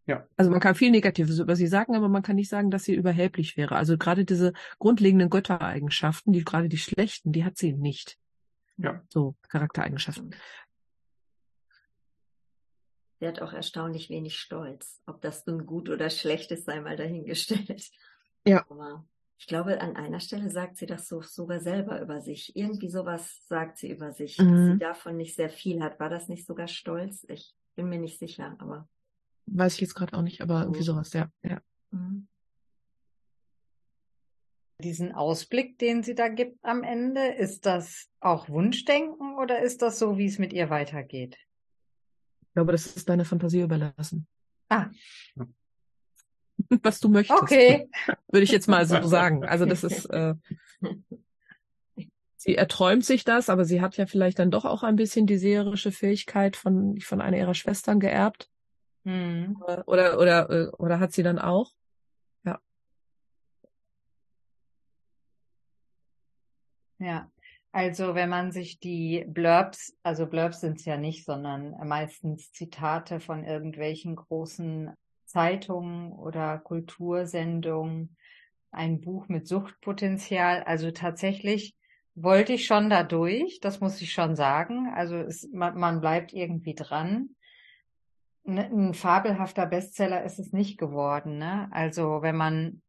[0.06, 0.26] Ja.
[0.36, 2.94] Also man kann viel Negatives über sie sagen, aber man kann nicht sagen, dass sie
[2.94, 3.74] überheblich wäre.
[3.74, 8.16] Also gerade diese grundlegenden Göttereigenschaften, die gerade die schlechten, die hat sie nicht.
[8.76, 9.02] Ja.
[9.08, 10.36] So Charaktereigenschaften.
[13.20, 15.00] Sie hat auch erstaunlich wenig Stolz.
[15.06, 17.90] Ob das nun gut oder schlecht ist, sei mal dahingestellt.
[18.44, 18.64] Ja.
[18.68, 19.04] Aber
[19.42, 22.54] ich glaube, an einer Stelle sagt sie das so, sogar selber über sich.
[22.54, 24.72] Irgendwie sowas sagt sie über sich, dass Mhm.
[24.74, 25.98] sie davon nicht sehr viel hat.
[25.98, 27.26] War das nicht sogar Stolz?
[27.28, 28.88] Ich bin mir nicht sicher, aber.
[29.46, 30.84] Weiß ich jetzt gerade auch nicht, aber irgendwie Mhm.
[30.84, 31.28] sowas, ja.
[31.42, 31.60] ja.
[31.90, 32.28] Mhm.
[34.78, 39.98] Diesen Ausblick, den sie da gibt am Ende, ist das auch Wunschdenken oder ist das
[39.98, 41.36] so, wie es mit ihr weitergeht?
[42.42, 44.28] Ich glaube, das ist deiner Fantasie überlassen.
[44.68, 44.88] Ah.
[46.82, 47.42] Was du möchtest.
[47.42, 47.88] Okay.
[48.28, 49.44] Würde ich jetzt mal so sagen.
[49.44, 50.34] Also das ist, äh,
[52.36, 55.38] sie erträumt sich das, aber sie hat ja vielleicht dann doch auch ein bisschen die
[55.38, 58.48] seherische Fähigkeit von, von einer ihrer Schwestern geerbt.
[59.04, 59.60] Hm.
[59.86, 61.72] Oder, oder, äh, oder hat sie dann auch?
[67.02, 67.28] Ja,
[67.72, 73.18] also wenn man sich die Blurbs, also Blurbs sind es ja nicht, sondern meistens Zitate
[73.18, 74.92] von irgendwelchen großen
[75.32, 78.16] Zeitungen oder Kultursendungen,
[78.70, 80.62] ein Buch mit Suchtpotenzial.
[80.64, 81.74] Also tatsächlich
[82.14, 84.92] wollte ich schon da durch, das muss ich schon sagen.
[84.94, 87.30] Also es, man, man bleibt irgendwie dran.
[88.44, 91.38] Ein fabelhafter Bestseller ist es nicht geworden.
[91.38, 91.68] Ne?
[91.70, 92.82] Also wenn man,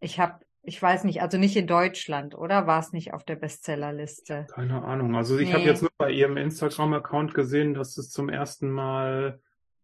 [0.00, 2.66] ich habe ich weiß nicht, also nicht in Deutschland, oder?
[2.66, 4.46] War es nicht auf der Bestsellerliste?
[4.52, 5.16] Keine Ahnung.
[5.16, 5.70] Also ich habe Nee.
[5.70, 9.40] jetzt nur bei ihrem Instagram-Account gesehen, dass es zum ersten Mal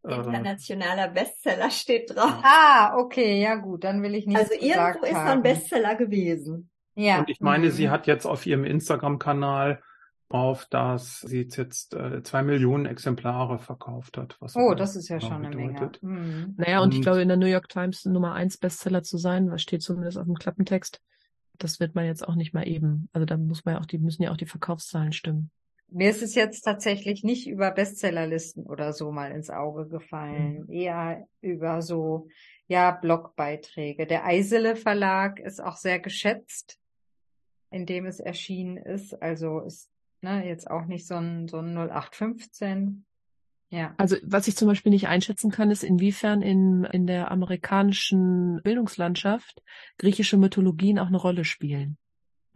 [0.06, 2.34] Internationaler Bestseller steht drauf.
[2.42, 5.28] Ah, okay, ja gut, dann will ich nichts Also irgendwo ist haben.
[5.28, 6.70] ein Bestseller gewesen.
[6.94, 7.18] Ja.
[7.18, 7.70] und ich meine, mhm.
[7.72, 9.82] sie hat jetzt auf ihrem Instagram-Kanal
[10.28, 14.36] auf dass sie jetzt äh, zwei Millionen Exemplare verkauft hat.
[14.40, 15.92] Was Oh, das ist ja schon eine Menge.
[16.00, 16.54] Mhm.
[16.56, 19.50] Naja, und, ich Und- glaube, in der New York Times Nummer eins Bestseller zu sein,
[19.50, 21.00] was steht zumindest auf dem Klappentext,
[21.58, 23.08] das wird man jetzt auch nicht mal eben.
[23.12, 25.50] Also da muss man ja auch, die müssen ja auch die Verkaufszahlen stimmen.
[25.88, 30.72] Mir ist es jetzt tatsächlich nicht über Bestsellerlisten oder so mal ins Auge gefallen, Mhm.
[30.72, 32.28] eher über so,
[32.66, 34.06] ja, Blogbeiträge.
[34.06, 36.78] Der Eisele Verlag ist auch sehr geschätzt,
[37.70, 39.14] in dem es erschienen ist.
[39.22, 39.88] Also ist
[40.22, 43.04] ne, jetzt auch nicht so ein, so ein 0815.
[43.70, 43.94] Ja.
[43.96, 49.62] Also was ich zum Beispiel nicht einschätzen kann, ist inwiefern in, in der amerikanischen Bildungslandschaft
[49.98, 51.98] griechische Mythologien auch eine Rolle spielen.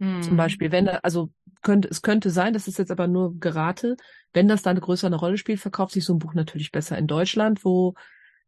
[0.01, 0.23] Hm.
[0.23, 1.29] Zum Beispiel, wenn da, also
[1.61, 3.95] könnte, es könnte sein, das ist jetzt aber nur gerate,
[4.33, 7.05] wenn das da eine größere Rolle spielt, verkauft sich so ein Buch natürlich besser in
[7.05, 7.93] Deutschland, wo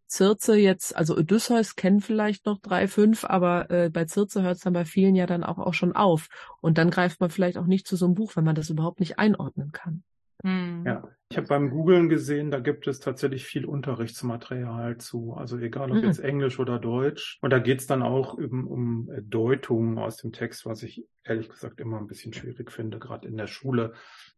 [0.10, 4.64] Circe jetzt, also Odysseus kennen vielleicht noch drei, fünf, aber äh, bei Circe hört es
[4.64, 6.28] dann bei vielen ja dann auch, auch schon auf.
[6.60, 9.00] Und dann greift man vielleicht auch nicht zu so einem Buch, wenn man das überhaupt
[9.00, 10.04] nicht einordnen kann.
[10.44, 10.84] Hm.
[10.86, 15.92] Ja, ich habe beim Googlen gesehen, da gibt es tatsächlich viel Unterrichtsmaterial zu, also egal
[15.92, 16.04] ob mhm.
[16.04, 17.40] jetzt Englisch oder Deutsch.
[17.42, 21.80] Und da geht's dann auch um, um Deutungen aus dem Text, was ich ehrlich gesagt
[21.80, 23.94] immer ein bisschen schwierig finde, gerade in der Schule,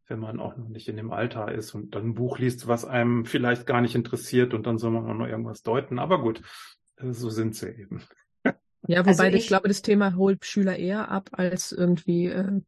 [0.07, 2.85] wenn man auch noch nicht in dem Alter ist und dann ein Buch liest, was
[2.85, 5.99] einem vielleicht gar nicht interessiert und dann soll man auch noch irgendwas deuten.
[5.99, 6.41] Aber gut,
[6.97, 8.03] äh, so sind sie eben.
[8.87, 12.61] Ja, wobei also ich, ich, glaube, das Thema holt Schüler eher ab als irgendwie äh,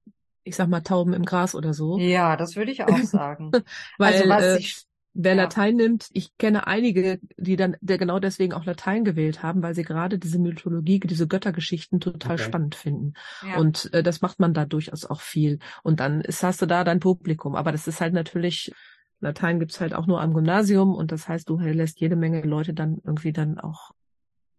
[0.48, 1.98] ich sag mal, Tauben im Gras oder so.
[2.00, 3.52] Ja, das würde ich auch sagen.
[3.98, 5.44] Weil also, was äh, ich, wer ja.
[5.44, 9.74] Latein nimmt, ich kenne einige, die dann der genau deswegen auch Latein gewählt haben, weil
[9.74, 12.44] sie gerade diese Mythologie, diese Göttergeschichten total okay.
[12.44, 13.14] spannend finden.
[13.46, 13.58] Ja.
[13.58, 15.60] Und äh, das macht man da durchaus auch viel.
[15.84, 17.56] Und dann ist, hast du da dein Publikum.
[17.56, 18.72] Aber das ist halt natürlich,
[19.20, 22.74] Latein gibt's halt auch nur am Gymnasium und das heißt, du lässt jede Menge Leute
[22.74, 23.92] dann irgendwie dann auch,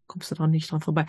[0.09, 1.07] kommst du dran nicht dran vorbei.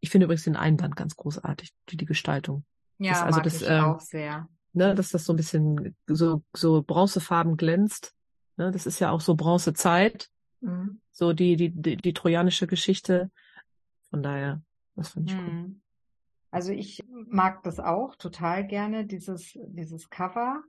[0.00, 2.64] Ich finde übrigens den Einband ganz großartig, die, die Gestaltung.
[2.98, 4.48] Ja, das, also mag das, ich ähm, auch sehr.
[4.72, 8.14] Ne, dass das so ein bisschen so, so bronzefarben glänzt.
[8.56, 10.28] Ne, das ist ja auch so Bronzezeit.
[10.60, 11.00] Mhm.
[11.12, 13.30] So die, die, die, die trojanische Geschichte.
[14.10, 14.62] Von daher,
[14.94, 15.48] das finde ich mhm.
[15.48, 15.76] cool.
[16.50, 20.62] Also ich mag das auch total gerne, dieses, dieses Cover.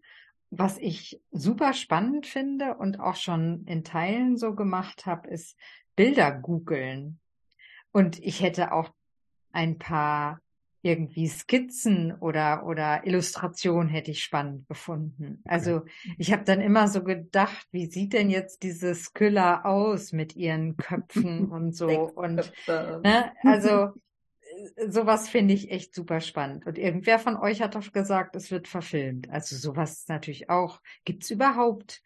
[0.50, 5.58] Was ich super spannend finde und auch schon in Teilen so gemacht habe, ist
[5.96, 7.20] Bilder googeln.
[7.92, 8.92] Und ich hätte auch
[9.52, 10.40] ein paar
[10.88, 15.41] irgendwie Skizzen oder oder Illustrationen hätte ich spannend gefunden.
[15.45, 15.91] Also okay.
[16.17, 20.78] ich habe dann immer so gedacht, wie sieht denn jetzt diese Skylla aus mit ihren
[20.78, 23.69] Köpfen und so und ne, also
[24.76, 26.65] äh, sowas finde ich echt super spannend.
[26.65, 29.30] Und irgendwer von euch hat doch gesagt, es wird verfilmt.
[29.30, 30.80] Also sowas natürlich auch.
[31.04, 32.02] Gibt's überhaupt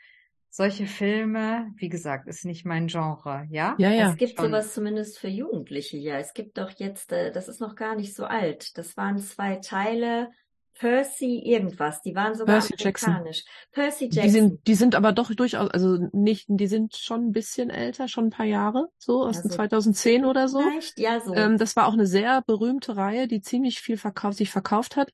[0.51, 3.73] solche Filme, wie gesagt, ist nicht mein Genre, ja?
[3.77, 4.11] Ja, ja.
[4.11, 4.47] Es gibt Schon.
[4.47, 6.17] sowas zumindest für Jugendliche, ja.
[6.17, 8.77] Es gibt doch jetzt, äh, das ist noch gar nicht so alt.
[8.77, 10.29] Das waren zwei Teile.
[10.73, 13.43] Percy irgendwas, die waren sogar Percy amerikanisch.
[13.43, 13.71] Jackson.
[13.71, 14.23] Percy Jackson.
[14.23, 18.07] Die sind, die sind aber doch durchaus, also nicht, die sind schon ein bisschen älter,
[18.07, 20.61] schon ein paar Jahre, so aus also, 2010 oder so.
[20.61, 21.35] Vielleicht, ja, so.
[21.35, 25.11] Ähm, das war auch eine sehr berühmte Reihe, die ziemlich viel verkauft, sich verkauft hat.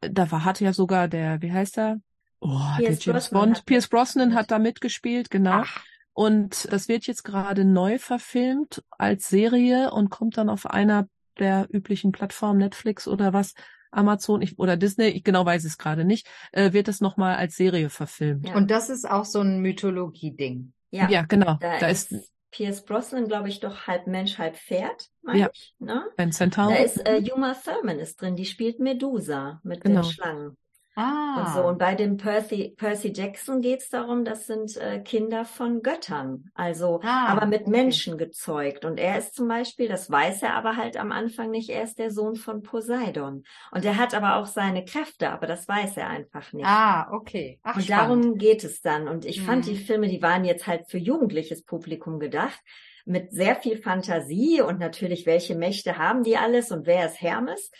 [0.00, 2.00] Da war, hatte ja sogar der, wie heißt er?
[2.40, 3.66] Oh, Pierce der James Brosnan Bond.
[3.66, 5.62] Pierce Brosnan hat da mitgespielt, genau.
[5.64, 5.84] Ach.
[6.12, 11.66] Und das wird jetzt gerade neu verfilmt als Serie und kommt dann auf einer der
[11.70, 13.52] üblichen Plattformen, Netflix oder was,
[13.90, 17.56] Amazon ich, oder Disney, ich genau weiß es gerade nicht, äh, wird das nochmal als
[17.56, 18.48] Serie verfilmt.
[18.48, 18.56] Ja.
[18.56, 20.72] Und das ist auch so ein Mythologie-Ding.
[20.90, 21.58] Ja, ja, genau.
[21.60, 25.50] Da, da ist, ist Pierce Brosnan, glaube ich, doch halb Mensch, halb Pferd, meine ja.
[25.52, 25.74] ich.
[25.78, 26.04] Ne?
[26.16, 26.70] Ein Centaur.
[26.70, 30.02] Da ist äh, Uma Thurman ist drin, die spielt Medusa mit genau.
[30.02, 30.56] den Schlangen.
[30.96, 31.40] Ah.
[31.40, 31.68] Und so.
[31.68, 36.50] Und bei dem Percy, Percy Jackson geht es darum, das sind äh, Kinder von Göttern,
[36.54, 37.70] also ah, aber mit okay.
[37.70, 38.86] Menschen gezeugt.
[38.86, 41.98] Und er ist zum Beispiel, das weiß er aber halt am Anfang nicht, er ist
[41.98, 43.44] der Sohn von Poseidon.
[43.72, 46.66] Und er hat aber auch seine Kräfte, aber das weiß er einfach nicht.
[46.66, 47.60] Ah, okay.
[47.62, 48.24] Ach, und spannend.
[48.24, 49.06] darum geht es dann.
[49.06, 49.44] Und ich hm.
[49.44, 49.84] fand die mhm.
[49.84, 52.58] Filme, die waren jetzt halt für jugendliches Publikum gedacht
[53.04, 57.70] mit sehr viel Fantasie und natürlich, welche Mächte haben die alles und wer ist Hermes?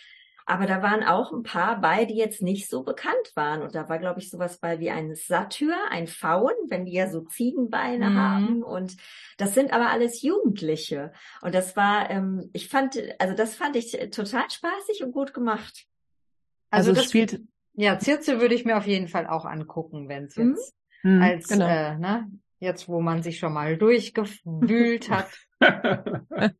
[0.48, 3.62] Aber da waren auch ein paar bei, die jetzt nicht so bekannt waren.
[3.62, 7.10] Und da war, glaube ich, sowas bei wie ein Satyr, ein Faun, wenn die ja
[7.10, 8.16] so Ziegenbeine mhm.
[8.16, 8.62] haben.
[8.62, 8.96] Und
[9.38, 11.12] das sind aber alles Jugendliche.
[11.42, 15.86] Und das war, ähm, ich fand, also das fand ich total spaßig und gut gemacht.
[16.70, 17.40] Also, also das spielt.
[17.74, 20.50] Ja, Zirze würde ich mir auf jeden Fall auch angucken, wenn es mhm.
[20.50, 21.22] jetzt mhm.
[21.22, 21.66] als, genau.
[21.66, 22.30] äh, ne,
[22.60, 25.28] jetzt wo man sich schon mal durchgewühlt hat.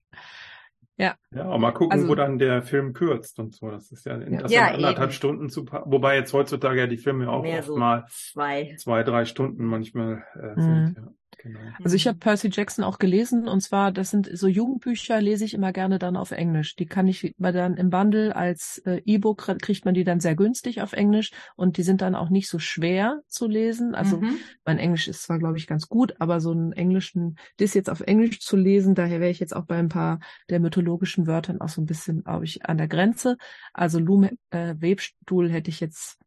[0.99, 1.15] Ja.
[1.31, 3.71] Ja, mal gucken, also, wo dann der Film kürzt und so.
[3.71, 4.41] Das ist ja, ja.
[4.41, 5.13] das ja, anderthalb eben.
[5.13, 8.75] Stunden zu, wobei jetzt heutzutage ja die Filme auch Mehr oft so mal zwei.
[8.79, 10.95] zwei, drei Stunden manchmal äh, sind.
[10.97, 10.97] Mhm.
[10.97, 11.13] Ja.
[11.39, 11.61] Genau.
[11.83, 15.55] Also ich habe Percy Jackson auch gelesen und zwar, das sind so Jugendbücher, lese ich
[15.55, 16.77] immer gerne dann auf Englisch.
[16.77, 20.35] Die kann ich, weil dann im Bundle als äh, E-Book kriegt man die dann sehr
[20.35, 23.95] günstig auf Englisch und die sind dann auch nicht so schwer zu lesen.
[23.95, 24.39] Also mhm.
[24.65, 28.01] mein Englisch ist zwar, glaube ich, ganz gut, aber so einen englischen, das jetzt auf
[28.01, 31.69] Englisch zu lesen, daher wäre ich jetzt auch bei ein paar der mythologischen Wörtern auch
[31.69, 33.37] so ein bisschen, glaube ich, an der Grenze.
[33.73, 36.19] Also Lume, äh, Webstuhl hätte ich jetzt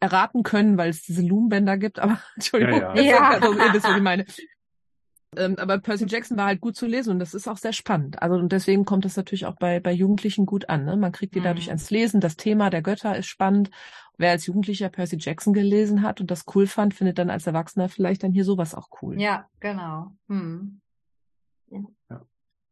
[0.00, 3.02] erraten können, weil es diese Lumenbänder gibt, aber Entschuldigung, ja, ja.
[3.02, 3.28] ja.
[3.30, 4.24] Also, ihr wisst, was ich meine.
[5.36, 8.22] ähm, aber Percy Jackson war halt gut zu lesen und das ist auch sehr spannend.
[8.22, 10.84] Also und deswegen kommt das natürlich auch bei, bei Jugendlichen gut an.
[10.84, 10.96] Ne?
[10.96, 11.70] Man kriegt die dadurch Mhm.
[11.72, 12.20] ans Lesen.
[12.20, 13.70] Das Thema der Götter ist spannend.
[14.18, 17.90] Wer als Jugendlicher Percy Jackson gelesen hat und das cool fand, findet dann als Erwachsener
[17.90, 19.20] vielleicht dann hier sowas auch cool.
[19.20, 20.12] Ja, genau.
[20.28, 20.80] Hm.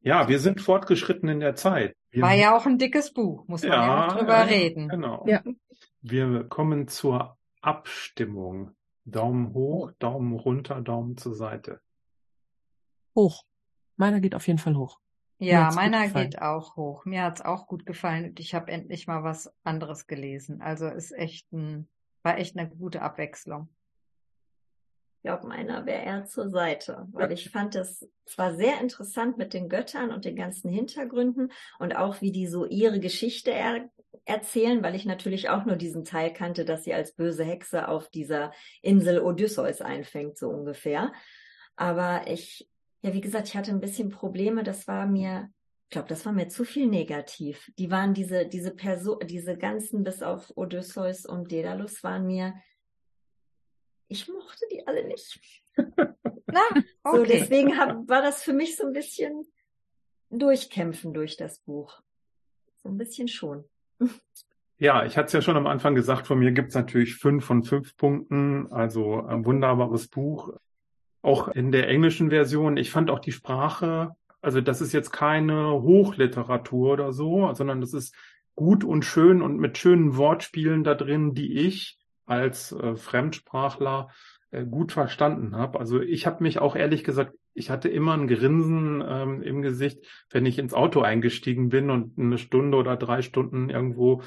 [0.01, 1.97] Ja, wir sind fortgeschritten in der Zeit.
[2.11, 4.89] Wir, War ja auch ein dickes Buch, muss man ja, auch drüber ja, reden.
[4.89, 5.25] Genau.
[5.27, 5.43] Ja.
[6.07, 8.73] Wir kommen zur Abstimmung.
[9.07, 11.81] Daumen hoch, Daumen runter, Daumen zur Seite.
[13.15, 13.47] Hoch.
[13.97, 15.01] Meiner geht auf jeden Fall hoch.
[15.39, 17.07] Ja, meiner geht auch hoch.
[17.07, 20.61] Mir hat's auch gut gefallen und ich habe endlich mal was anderes gelesen.
[20.61, 21.89] Also ist echt ein,
[22.23, 23.71] war echt eine gute Abwechslung.
[25.17, 29.55] Ich glaube, meiner wäre eher zur Seite, weil ich fand es zwar sehr interessant mit
[29.55, 33.89] den Göttern und den ganzen Hintergründen und auch wie die so ihre Geschichte er
[34.25, 38.09] erzählen, weil ich natürlich auch nur diesen Teil kannte, dass sie als böse Hexe auf
[38.09, 38.53] dieser
[38.83, 41.13] Insel Odysseus einfängt, so ungefähr.
[41.77, 42.69] Aber ich,
[43.03, 45.51] ja, wie gesagt, ich hatte ein bisschen Probleme, das war mir,
[45.85, 47.71] ich glaube, das war mir zu viel negativ.
[47.79, 52.55] Die waren diese, diese Person, diese ganzen, bis auf Odysseus und Daedalus waren mir
[54.09, 55.41] ich mochte die alle nicht.
[56.47, 56.61] Na,
[57.05, 57.39] So, okay.
[57.41, 59.47] deswegen hab, war das für mich so ein bisschen
[60.31, 62.01] durchkämpfen durch das Buch.
[62.83, 63.69] So ein bisschen schon.
[64.79, 67.63] Ja, ich hatte es ja schon am Anfang gesagt, von mir gibt's natürlich fünf von
[67.63, 68.73] fünf Punkten.
[68.73, 70.53] Also ein wunderbares Buch.
[71.23, 72.77] Auch in der englischen Version.
[72.77, 77.95] Ich fand auch die Sprache, also das ist jetzt keine Hochliteratur oder so, sondern das
[77.95, 78.15] ist
[78.55, 84.09] gut und schön und mit schönen Wortspielen da drin, die ich als äh, Fremdsprachler
[84.51, 85.81] äh, gut verstanden habe.
[85.81, 90.01] Also ich habe mich auch ehrlich gesagt, ich hatte immer ein Grinsen ähm, im Gesicht,
[90.31, 94.23] wenn ich ins Auto eingestiegen bin und eine Stunde oder drei Stunden irgendwo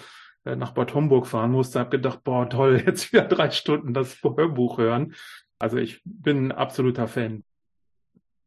[0.46, 4.22] äh, nach Bad Homburg fahren musste, habe gedacht, boah, toll, jetzt wieder drei Stunden das
[4.24, 5.14] Hörbuch hören.
[5.60, 7.44] Also ich bin ein absoluter Fan.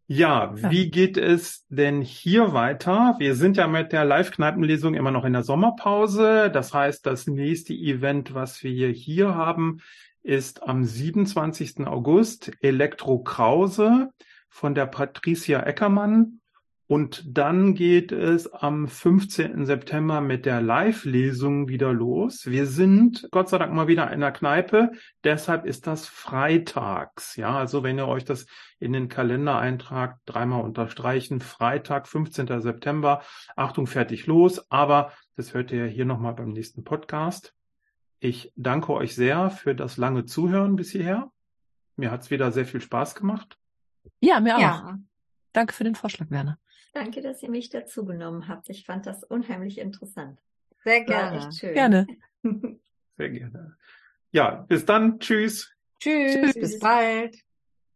[0.07, 0.71] Ja, Ja.
[0.73, 3.15] wie geht es denn hier weiter?
[3.19, 6.51] Wir sind ja mit der Live-Kneipenlesung immer noch in der Sommerpause.
[6.53, 9.81] Das heißt, das nächste Event, was wir hier haben,
[10.23, 11.87] ist am 27.
[11.87, 14.09] August Elektro Krause
[14.51, 16.41] von der Patricia Eckermann.
[16.91, 19.65] Und dann geht es am 15.
[19.65, 22.47] September mit der Live-Lesung wieder los.
[22.47, 24.91] Wir sind Gott sei Dank mal wieder in der Kneipe.
[25.23, 27.37] Deshalb ist das freitags.
[27.37, 28.47] Ja, also wenn ihr euch das
[28.81, 31.41] in den Kalender eintragt, dreimal unterstreichen.
[31.41, 32.61] Freitag, 15.
[32.61, 33.23] September.
[33.55, 34.69] Achtung, fertig los.
[34.69, 37.55] Aber das hört ihr hier nochmal beim nächsten Podcast.
[38.19, 41.31] Ich danke euch sehr für das lange Zuhören bis hierher.
[41.95, 43.60] Mir hat's wieder sehr viel Spaß gemacht.
[44.21, 44.61] Ja, mir auch.
[44.61, 44.99] Ja,
[45.53, 46.59] Danke für den Vorschlag, Werner.
[46.93, 48.69] Danke, dass ihr mich dazu genommen habt.
[48.69, 50.41] Ich fand das unheimlich interessant.
[50.85, 51.39] sehr gerne.
[51.39, 51.75] echt schön.
[51.75, 52.07] Gerne.
[53.17, 53.77] Sehr gerne.
[54.33, 55.21] Ja, bis dann.
[55.21, 55.71] Tschüss.
[55.99, 56.55] Tschüss, Tschüss.
[56.55, 57.37] bis bald.